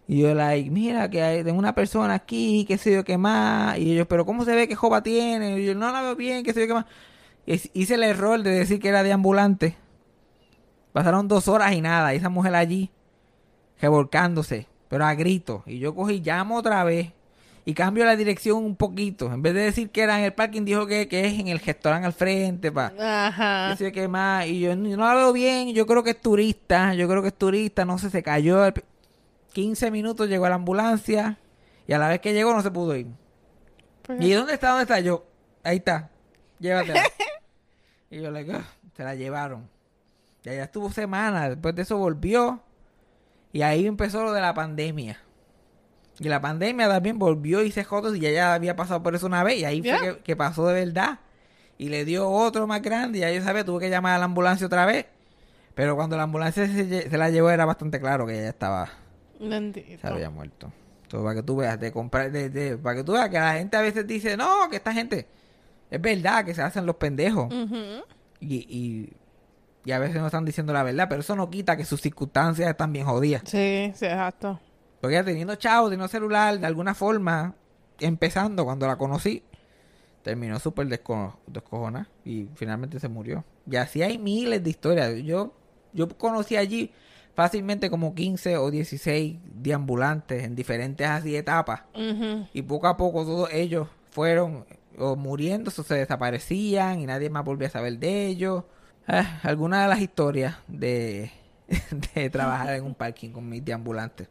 [0.08, 3.78] y yo, like, mira, que hay tengo una persona aquí, qué sé yo, qué más.
[3.78, 5.60] Y ellos, pero ¿cómo se ve que joba tiene?
[5.60, 6.86] Y yo, no la veo bien, qué sé yo, qué más.
[7.44, 9.76] Y hice el error de decir que era de ambulante.
[10.94, 12.14] Pasaron dos horas y nada.
[12.14, 12.90] Y esa mujer allí,
[13.82, 15.62] revolcándose, pero a grito.
[15.66, 17.12] Y yo cogí, llamo otra vez.
[17.68, 19.30] Y cambio la dirección un poquito.
[19.30, 21.58] En vez de decir que era en el parking, dijo que, que es en el
[21.58, 22.72] restaurante al frente.
[22.72, 22.94] Pa.
[22.98, 23.76] Ajá.
[23.92, 24.46] Qué más.
[24.46, 25.74] Y yo no veo bien.
[25.74, 26.94] Yo creo que es turista.
[26.94, 27.84] Yo creo que es turista.
[27.84, 28.64] No sé, se cayó.
[28.64, 28.72] el-
[29.52, 31.36] 15 minutos llegó a la ambulancia.
[31.86, 33.08] Y a la vez que llegó no se pudo ir.
[34.04, 34.70] Pues, ¿Y dónde está?
[34.70, 35.00] ¿Dónde está?
[35.00, 35.26] Yo,
[35.62, 36.08] ahí está.
[36.60, 37.02] Llévatela.
[38.10, 38.64] y yo le digo, "Ah",
[38.96, 39.68] se la llevaron.
[40.42, 41.50] Y allá estuvo semanas.
[41.50, 42.62] Después de eso volvió.
[43.52, 45.20] Y ahí empezó lo de la pandemia.
[46.20, 49.26] Y la pandemia también volvió y se jotos y ya, ya había pasado por eso
[49.26, 49.58] una vez.
[49.60, 51.20] Y ahí fue que, que pasó de verdad.
[51.78, 53.18] Y le dio otro más grande.
[53.18, 55.06] Y ya yo sabía, tuve que llamar a la ambulancia otra vez.
[55.74, 58.88] Pero cuando la ambulancia se, la llevó era bastante claro que ella estaba
[59.38, 60.00] bendito.
[60.00, 60.72] se había muerto.
[61.04, 63.54] Entonces, para que tú veas, de comprar, de, de- para que tú veas que la
[63.54, 65.26] gente a veces dice, no, que esta gente,
[65.88, 67.48] es verdad que se hacen los pendejos.
[68.40, 69.12] Y, y,
[69.84, 72.68] y a veces no están diciendo la verdad, pero eso no quita que sus circunstancias
[72.68, 73.42] están bien jodidas.
[73.46, 74.58] Sí, sí, exacto.
[75.00, 77.54] Porque teniendo chavo, teniendo celular, de alguna forma,
[78.00, 79.42] empezando cuando la conocí,
[80.22, 83.44] terminó súper desco- descojonada y finalmente se murió.
[83.70, 85.14] Y así hay miles de historias.
[85.22, 85.52] Yo,
[85.92, 86.92] yo conocí allí
[87.34, 91.82] fácilmente como 15 o 16 deambulantes en diferentes así etapas.
[92.52, 94.66] Y poco a poco todos ellos fueron
[94.98, 98.64] o muriéndose o se desaparecían y nadie más volvía a saber de ellos.
[99.06, 101.30] Ah, algunas de las historias de,
[102.14, 104.28] de trabajar en un parking con mis deambulantes.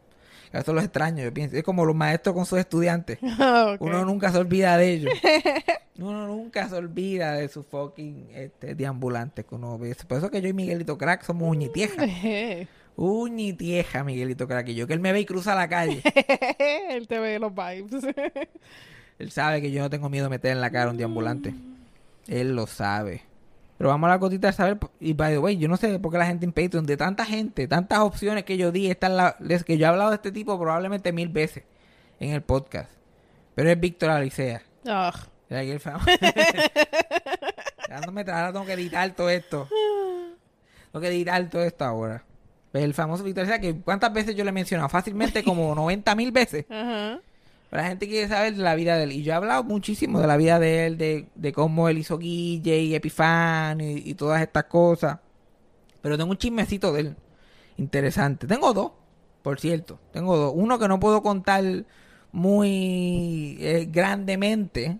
[0.57, 1.55] Eso los extraño, yo pienso.
[1.55, 3.19] Es como los maestros con sus estudiantes.
[3.67, 3.81] Ok.
[3.81, 5.13] Uno nunca se olvida de ellos.
[5.97, 9.95] Uno nunca se olvida de sus fucking este, deambulantes que uno ve.
[10.07, 12.05] Por eso que yo y Miguelito Crack somos uñitieja.
[12.95, 14.69] Uñitieja, Miguelito Crack.
[14.69, 16.01] Y yo que él me ve y cruza la calle.
[16.89, 18.03] Él te ve los vibes.
[19.19, 21.53] Él sabe que yo no tengo miedo de meter en la cara a un deambulante.
[22.27, 23.26] Él lo sabe.
[23.77, 24.77] Pero vamos a la cosita de saber.
[24.99, 27.25] Y by the way, yo no sé por qué la gente en Patreon, de tanta
[27.25, 30.15] gente, tantas opciones que yo di, esta es la, es que yo he hablado de
[30.15, 31.63] este tipo probablemente mil veces
[32.19, 32.91] en el podcast.
[33.55, 34.61] Pero es Víctor Alicea.
[35.49, 35.79] Aquí el
[37.89, 39.67] Dándome ahora tengo que editar todo esto.
[40.91, 42.23] Tengo que editar todo esto ahora.
[42.71, 46.15] Pues el famoso Víctor Alicea, que cuántas veces yo le he mencionado, fácilmente como 90
[46.15, 46.65] mil veces.
[46.69, 47.19] Ajá.
[47.69, 49.11] Pero la gente quiere saber de la vida de él.
[49.11, 52.17] Y yo he hablado muchísimo de la vida de él, de, de cómo él hizo
[52.17, 55.19] Guille y Epifanio y, y todas estas cosas.
[56.01, 57.15] Pero tengo un chismecito de él.
[57.77, 58.47] Interesante.
[58.47, 58.91] Tengo dos,
[59.43, 59.99] por cierto.
[60.11, 60.53] Tengo dos.
[60.55, 61.63] Uno que no puedo contar
[62.31, 64.99] muy eh, grandemente.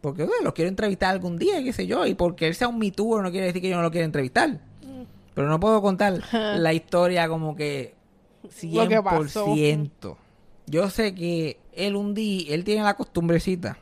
[0.00, 2.06] Porque bueno, lo quiero entrevistar algún día, qué sé yo.
[2.06, 4.60] Y porque él sea un mitúo no quiere decir que yo no lo quiera entrevistar.
[5.34, 7.94] Pero no puedo contar la historia como que
[8.62, 9.46] Lo que pasó.
[9.46, 10.16] 100%.
[10.66, 13.78] Yo sé que él un día, él tiene la costumbrecita.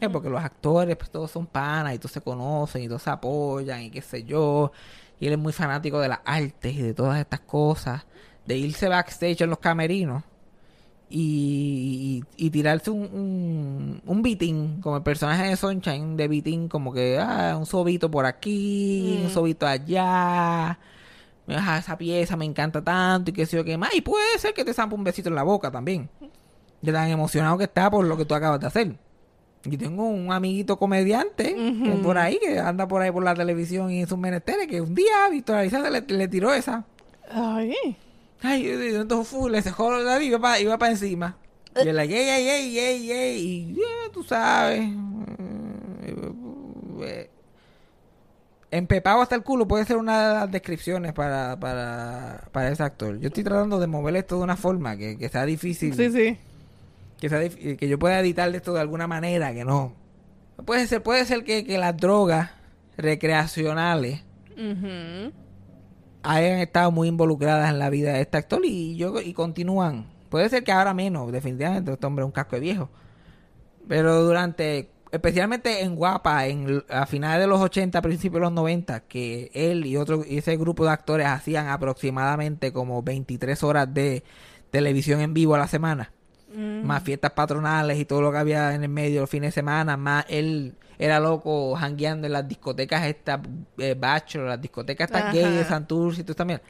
[0.00, 3.10] eh, porque los actores, pues todos son panas y todos se conocen y todos se
[3.10, 4.72] apoyan y qué sé yo.
[5.20, 8.06] Y él es muy fanático de las artes y de todas estas cosas.
[8.46, 10.22] De irse backstage en los camerinos
[11.08, 16.68] y, y, y tirarse un, un, un beating, como el personaje de Sunshine de beating,
[16.68, 20.78] como que ah, un sobito por aquí, un sobito allá.
[21.48, 23.94] Esa pieza me encanta tanto y qué sé yo qué más.
[23.94, 26.10] Y puede ser que te zampe un besito en la boca también.
[26.86, 28.96] De tan emocionado que está por lo que tú acabas de hacer.
[29.64, 33.90] Y tengo un amiguito comediante que por ahí, que anda por ahí por la televisión
[33.90, 36.84] y en sus menesteres, que un día Víctor Aliza se le, le tiró esa.
[37.28, 37.74] Ay.
[38.42, 41.36] Ay, entonces full, ese joder David iba para iba pa encima.
[41.80, 44.88] Y yo like, ey, ey, ey, ey, ey, y eh, tú sabes.
[47.02, 47.30] eh,
[48.70, 53.18] Empepado hasta el culo puede ser una de las descripciones para, para, para ese actor.
[53.20, 55.94] Yo estoy tratando de mover esto de una forma que, que sea difícil.
[55.94, 56.36] Sí, sí.
[57.20, 59.94] Que, sea que yo pueda editar esto de alguna manera, que no.
[60.64, 62.50] Puede ser, puede ser que, que las drogas
[62.96, 64.22] recreacionales
[66.22, 70.06] hayan estado muy involucradas en la vida de este actor y yo y continúan.
[70.28, 72.90] Puede ser que ahora menos, definitivamente, este hombre es un casco de viejo.
[73.86, 79.00] Pero durante, especialmente en Guapa, en, a finales de los 80, principios de los 90,
[79.00, 84.24] que él y otro y ese grupo de actores hacían aproximadamente como 23 horas de
[84.70, 86.12] televisión en vivo a la semana.
[86.54, 89.96] Más fiestas patronales y todo lo que había en el medio los fines de semana,
[89.96, 93.40] más él era loco jangueando en las discotecas estas
[93.78, 96.62] eh, bachelor, las discotecas estas gay de Santurce y todo también.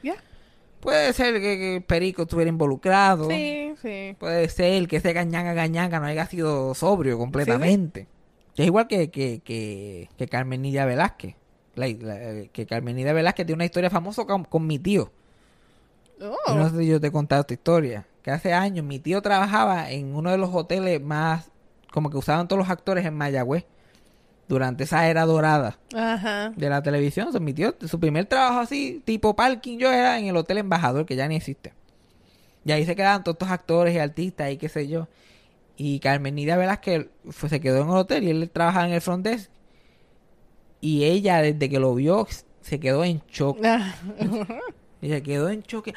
[0.81, 3.29] Puede ser que, que Perico estuviera involucrado.
[3.31, 4.17] Sí, sí.
[4.19, 8.07] Puede ser que ese gañanga gañanga no haya sido sobrio completamente.
[8.55, 11.35] Que es igual que, que, que, que Carmen Nidia Velázquez.
[11.75, 15.11] La- la- que Carmen Nidia Velázquez tiene una historia famosa con, con mi tío.
[16.21, 16.55] Oh.
[16.55, 18.07] No sé si yo te he contado esta historia.
[18.27, 21.49] Que hace años mi tío trabajaba en uno de los hoteles más...
[21.93, 23.67] Como que usaban todos los actores en Mayagüez.
[24.49, 26.51] Durante esa era dorada Ajá.
[26.57, 27.29] de la televisión.
[27.29, 30.59] O sea, mi tío, su primer trabajo así, tipo parking, yo era en el Hotel
[30.59, 31.73] Embajador, que ya ni existe.
[32.65, 35.07] Y ahí se quedaban todos estos actores y artistas y qué sé yo.
[35.77, 39.01] Y Carmen Nidia Velázquez fue, se quedó en el hotel y él trabajaba en el
[39.01, 39.53] front desk.
[40.81, 42.27] Y ella, desde que lo vio,
[42.61, 43.61] se quedó en shock.
[45.01, 45.93] Y se quedó en choque.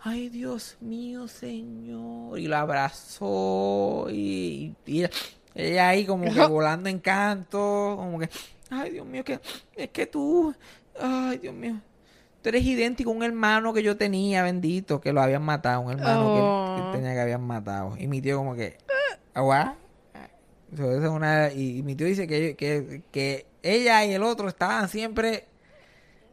[0.00, 2.38] Ay, Dios mío, señor.
[2.38, 4.06] Y lo abrazó.
[4.10, 5.10] Y, y ella,
[5.54, 7.94] ella ahí como que volando en canto.
[7.96, 8.30] Como que,
[8.70, 9.38] ay, Dios mío, que,
[9.76, 10.54] es que tú,
[10.98, 11.80] ay, Dios mío.
[12.42, 15.80] Tú eres idéntico a un hermano que yo tenía, bendito, que lo habían matado.
[15.82, 16.92] Un hermano que- que, Oh.
[16.92, 17.96] tenía que habían matado.
[17.98, 18.78] Y mi tío como que,
[19.34, 19.76] ¿agua?
[20.72, 24.48] Eso es una, y, y mi tío dice que, que, que ella y el otro
[24.48, 25.46] estaban siempre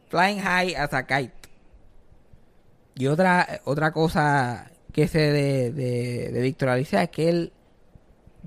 [0.08, 1.32] flying high a kite.
[2.96, 7.52] Y otra, otra cosa que sé de, de, de Víctor Alicia es que él,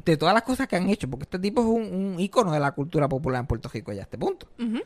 [0.04, 2.60] de todas las cosas que han hecho, porque este tipo es un, un ícono de
[2.60, 4.48] la cultura popular en Puerto Rico ya a este punto.
[4.60, 4.80] ujú.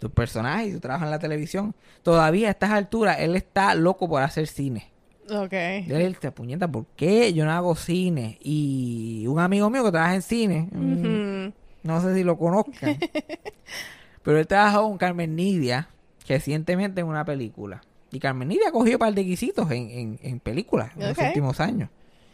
[0.00, 4.22] Sus personajes, su trabajo en la televisión, todavía a estas alturas él está loco por
[4.22, 4.92] hacer cine.
[5.28, 5.52] Ok.
[5.52, 8.38] Y él se puñeta, ¿por qué yo no hago cine?
[8.40, 11.52] Y un amigo mío que trabaja en cine, mm,
[11.82, 12.96] no sé si lo conozcan,
[14.22, 15.88] pero él trabajó con Carmen Nidia
[16.28, 17.82] recientemente en una película.
[18.10, 21.60] Y Carmen Nidia cogió un par de guisitos en, en, en películas en los últimos
[21.60, 21.90] años.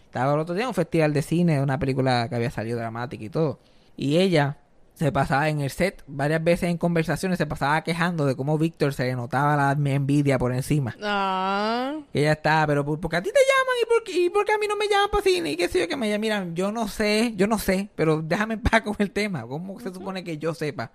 [0.07, 2.79] Estaba el otro día en un festival de cine de una película que había salido
[2.79, 3.59] dramática y todo.
[3.97, 4.59] Y ella
[4.95, 8.95] se pasaba en el set varias veces en conversaciones, se pasaba quejando de cómo Víctor
[8.95, 10.95] se le notaba la envidia por encima.
[11.03, 11.99] Ah.
[12.13, 14.53] Ella está, pero por, porque a ti te llaman y por, qué- y por qué
[14.53, 16.21] a mí no me llaman para cine y qué sé yo que me llaman.
[16.21, 19.43] Mira, yo no sé, yo no sé, pero déjame en paz con el tema.
[19.45, 20.93] ¿Cómo se supone que yo sepa?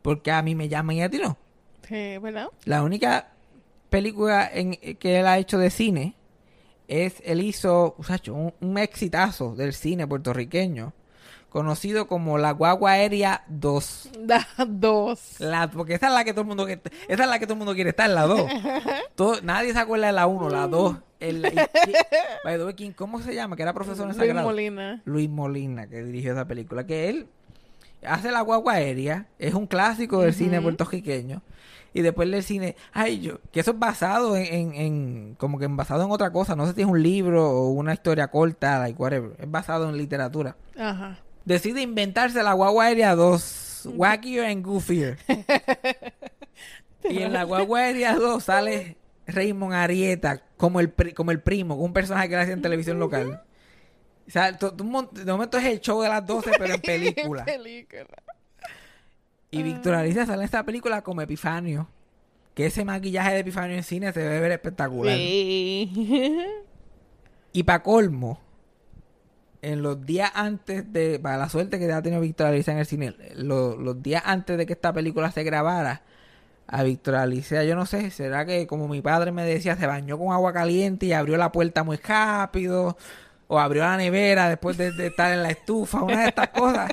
[0.00, 1.36] Porque a mí me llaman y a ti no.
[1.86, 2.48] Sí, ¿verdad?
[2.64, 3.28] La única
[3.90, 6.14] película en, que él ha hecho de cine
[6.88, 10.92] es, él hizo, muchacho, un, un exitazo del cine puertorriqueño,
[11.48, 14.10] conocido como La Guagua Aérea 2.
[14.20, 15.36] Da dos.
[15.40, 17.58] La, porque esa es la que todo el mundo esa es la que todo el
[17.58, 18.40] mundo quiere estar, la 2.
[19.16, 20.96] Todo, nadie se acuerda de la 1, la 2.
[21.18, 21.92] El, y- y-
[22.44, 23.56] by the way, ¿quién- ¿Cómo se llama?
[23.56, 24.46] Que era profesor en Luis Sagrado.
[24.46, 25.00] Molina.
[25.06, 26.86] Luis Molina, que dirigió esa película.
[26.86, 27.26] Que él
[28.06, 31.40] hace la guagua aérea, es un clásico del cine puertorriqueño.
[31.96, 35.64] Y después del cine, ay, yo, que eso es basado en, en, en- como que
[35.64, 36.54] en basado en otra cosa.
[36.54, 39.32] No sé si es un libro o una historia corta, like whatever.
[39.38, 40.56] Es basado en literatura.
[40.78, 41.18] Ajá.
[41.46, 45.16] Decide inventarse la guagua aérea 2, Wackier and Goofier.
[47.04, 51.76] y en la guagua aérea 2 sale Raymond Arieta como el, pri- como el primo,
[51.76, 53.42] un personaje que le hacía en televisión local.
[54.26, 54.82] O sea, de
[55.32, 57.44] momento es el show de las 12, pero en película.
[57.44, 58.06] película.
[59.58, 61.88] Y Víctor Alicia sale en esta película como Epifanio.
[62.54, 65.14] Que ese maquillaje de Epifanio en cine se debe ver espectacular.
[65.16, 66.44] Sí.
[67.52, 68.38] Y para colmo,
[69.62, 72.86] en los días antes de, para la suerte que ha tenido Víctor Alicia en el
[72.86, 76.02] cine, lo- los días antes de que esta película se grabara,
[76.68, 80.18] a Víctor Alicia, yo no sé, será que como mi padre me decía, se bañó
[80.18, 82.96] con agua caliente y abrió la puerta muy rápido,
[83.46, 86.90] o abrió la nevera después de, de estar en la estufa, una de estas cosas,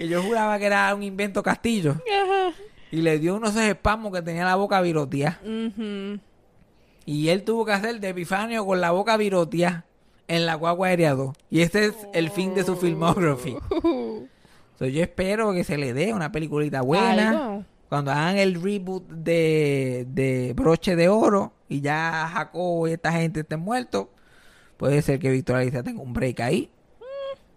[0.00, 1.90] que yo juraba que era un invento castillo.
[1.92, 2.54] Ajá.
[2.90, 5.38] Y le dio unos espasmos que tenía la boca viroteada.
[5.44, 6.18] Ujú.
[7.04, 9.84] Y él tuvo que hacer de Epifanio con la boca viroteada
[10.26, 11.36] en la guagua aérea 2.
[11.50, 13.58] Y ese es el fin de su filmography.
[13.82, 14.26] Uh,
[14.78, 17.28] So, yo espero que se le dé una peliculita buena.
[17.28, 17.64] algo.
[17.90, 23.40] Cuando hagan el reboot de, de Broche de Oro y ya Jacobo y esta gente
[23.40, 24.06] estén muertos,
[24.78, 26.70] puede ser que Víctor Alicia tenga un break ahí.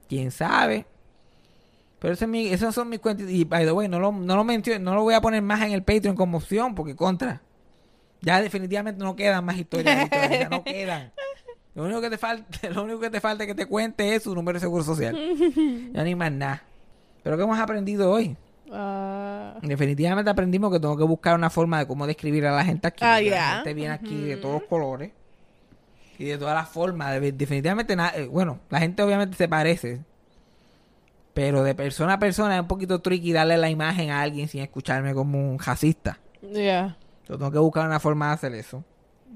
[0.09, 0.85] Quién sabe.
[2.03, 3.29] Pero ese es mi- esos son mis cuentas.
[3.29, 5.61] Y by the way, no lo, no, lo mencio- no lo voy a poner más
[5.61, 7.41] en el Patreon como opción porque contra.
[8.21, 11.13] Ya definitivamente no quedan más historias Alicia, no quedan.
[11.75, 14.35] Lo único que te falta, lo único que te falta que te cuente es su
[14.35, 15.17] número de seguro social.
[15.93, 16.61] Ya ni más nada.
[17.23, 18.35] Pero ¿qué hemos aprendido hoy?
[18.69, 22.85] Ah, Definitivamente aprendimos que tengo que buscar una forma de cómo describir a la gente
[22.87, 23.03] aquí.
[23.05, 25.11] Ah, La gente viene aquí de todos los colores
[26.19, 27.19] y de todas las formas.
[27.21, 30.01] De- Definitivamente, na- eh, bueno, la gente obviamente se parece.
[31.33, 34.61] Pero de persona a persona es un poquito tricky darle la imagen a alguien sin
[34.61, 36.19] escucharme como un racista.
[36.41, 36.95] yeah.
[37.27, 38.83] Yo tengo que buscar una forma de hacer eso.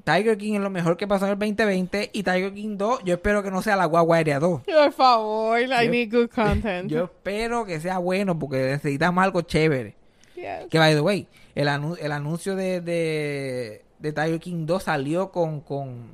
[0.03, 3.15] Tiger King es lo mejor que pasó en el 2020 y Tiger King 2, yo
[3.15, 4.61] espero que no sea la guagua aérea 2.
[4.61, 6.87] Por favor, I Yo- need good content.
[6.91, 9.95] Yo espero que sea bueno porque necesitamos algo chévere.
[10.35, 10.67] Yes.
[10.69, 15.31] Que by the way, el, anu- el anuncio de, de, de Tiger King 2 salió
[15.31, 16.11] con, con,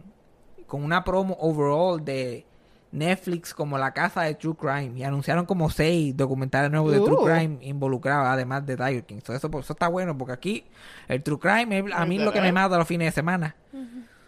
[0.65, 2.45] con una promo overall de,
[2.93, 7.33] Netflix como la casa de True Crime y anunciaron como seis documentales nuevos de True.
[7.33, 9.19] Crime involucrados, además de Tiger King.
[9.25, 10.63] So, eso, pues, eso está bueno porque aquí
[11.07, 13.55] el True Crime es a mí lo que me mata los fines de semana.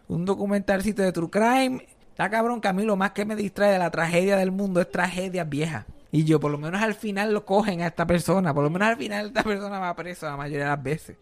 [0.08, 1.88] Un documentalcito de True Crime.
[2.10, 4.82] Está cabrón que a mí lo más que me distrae de la tragedia del mundo
[4.82, 5.86] es tragedias viejas.
[6.12, 8.54] Y yo, por lo menos al final lo cogen a esta persona.
[8.54, 11.18] Por lo menos al final esta persona va preso la mayoría de las veces.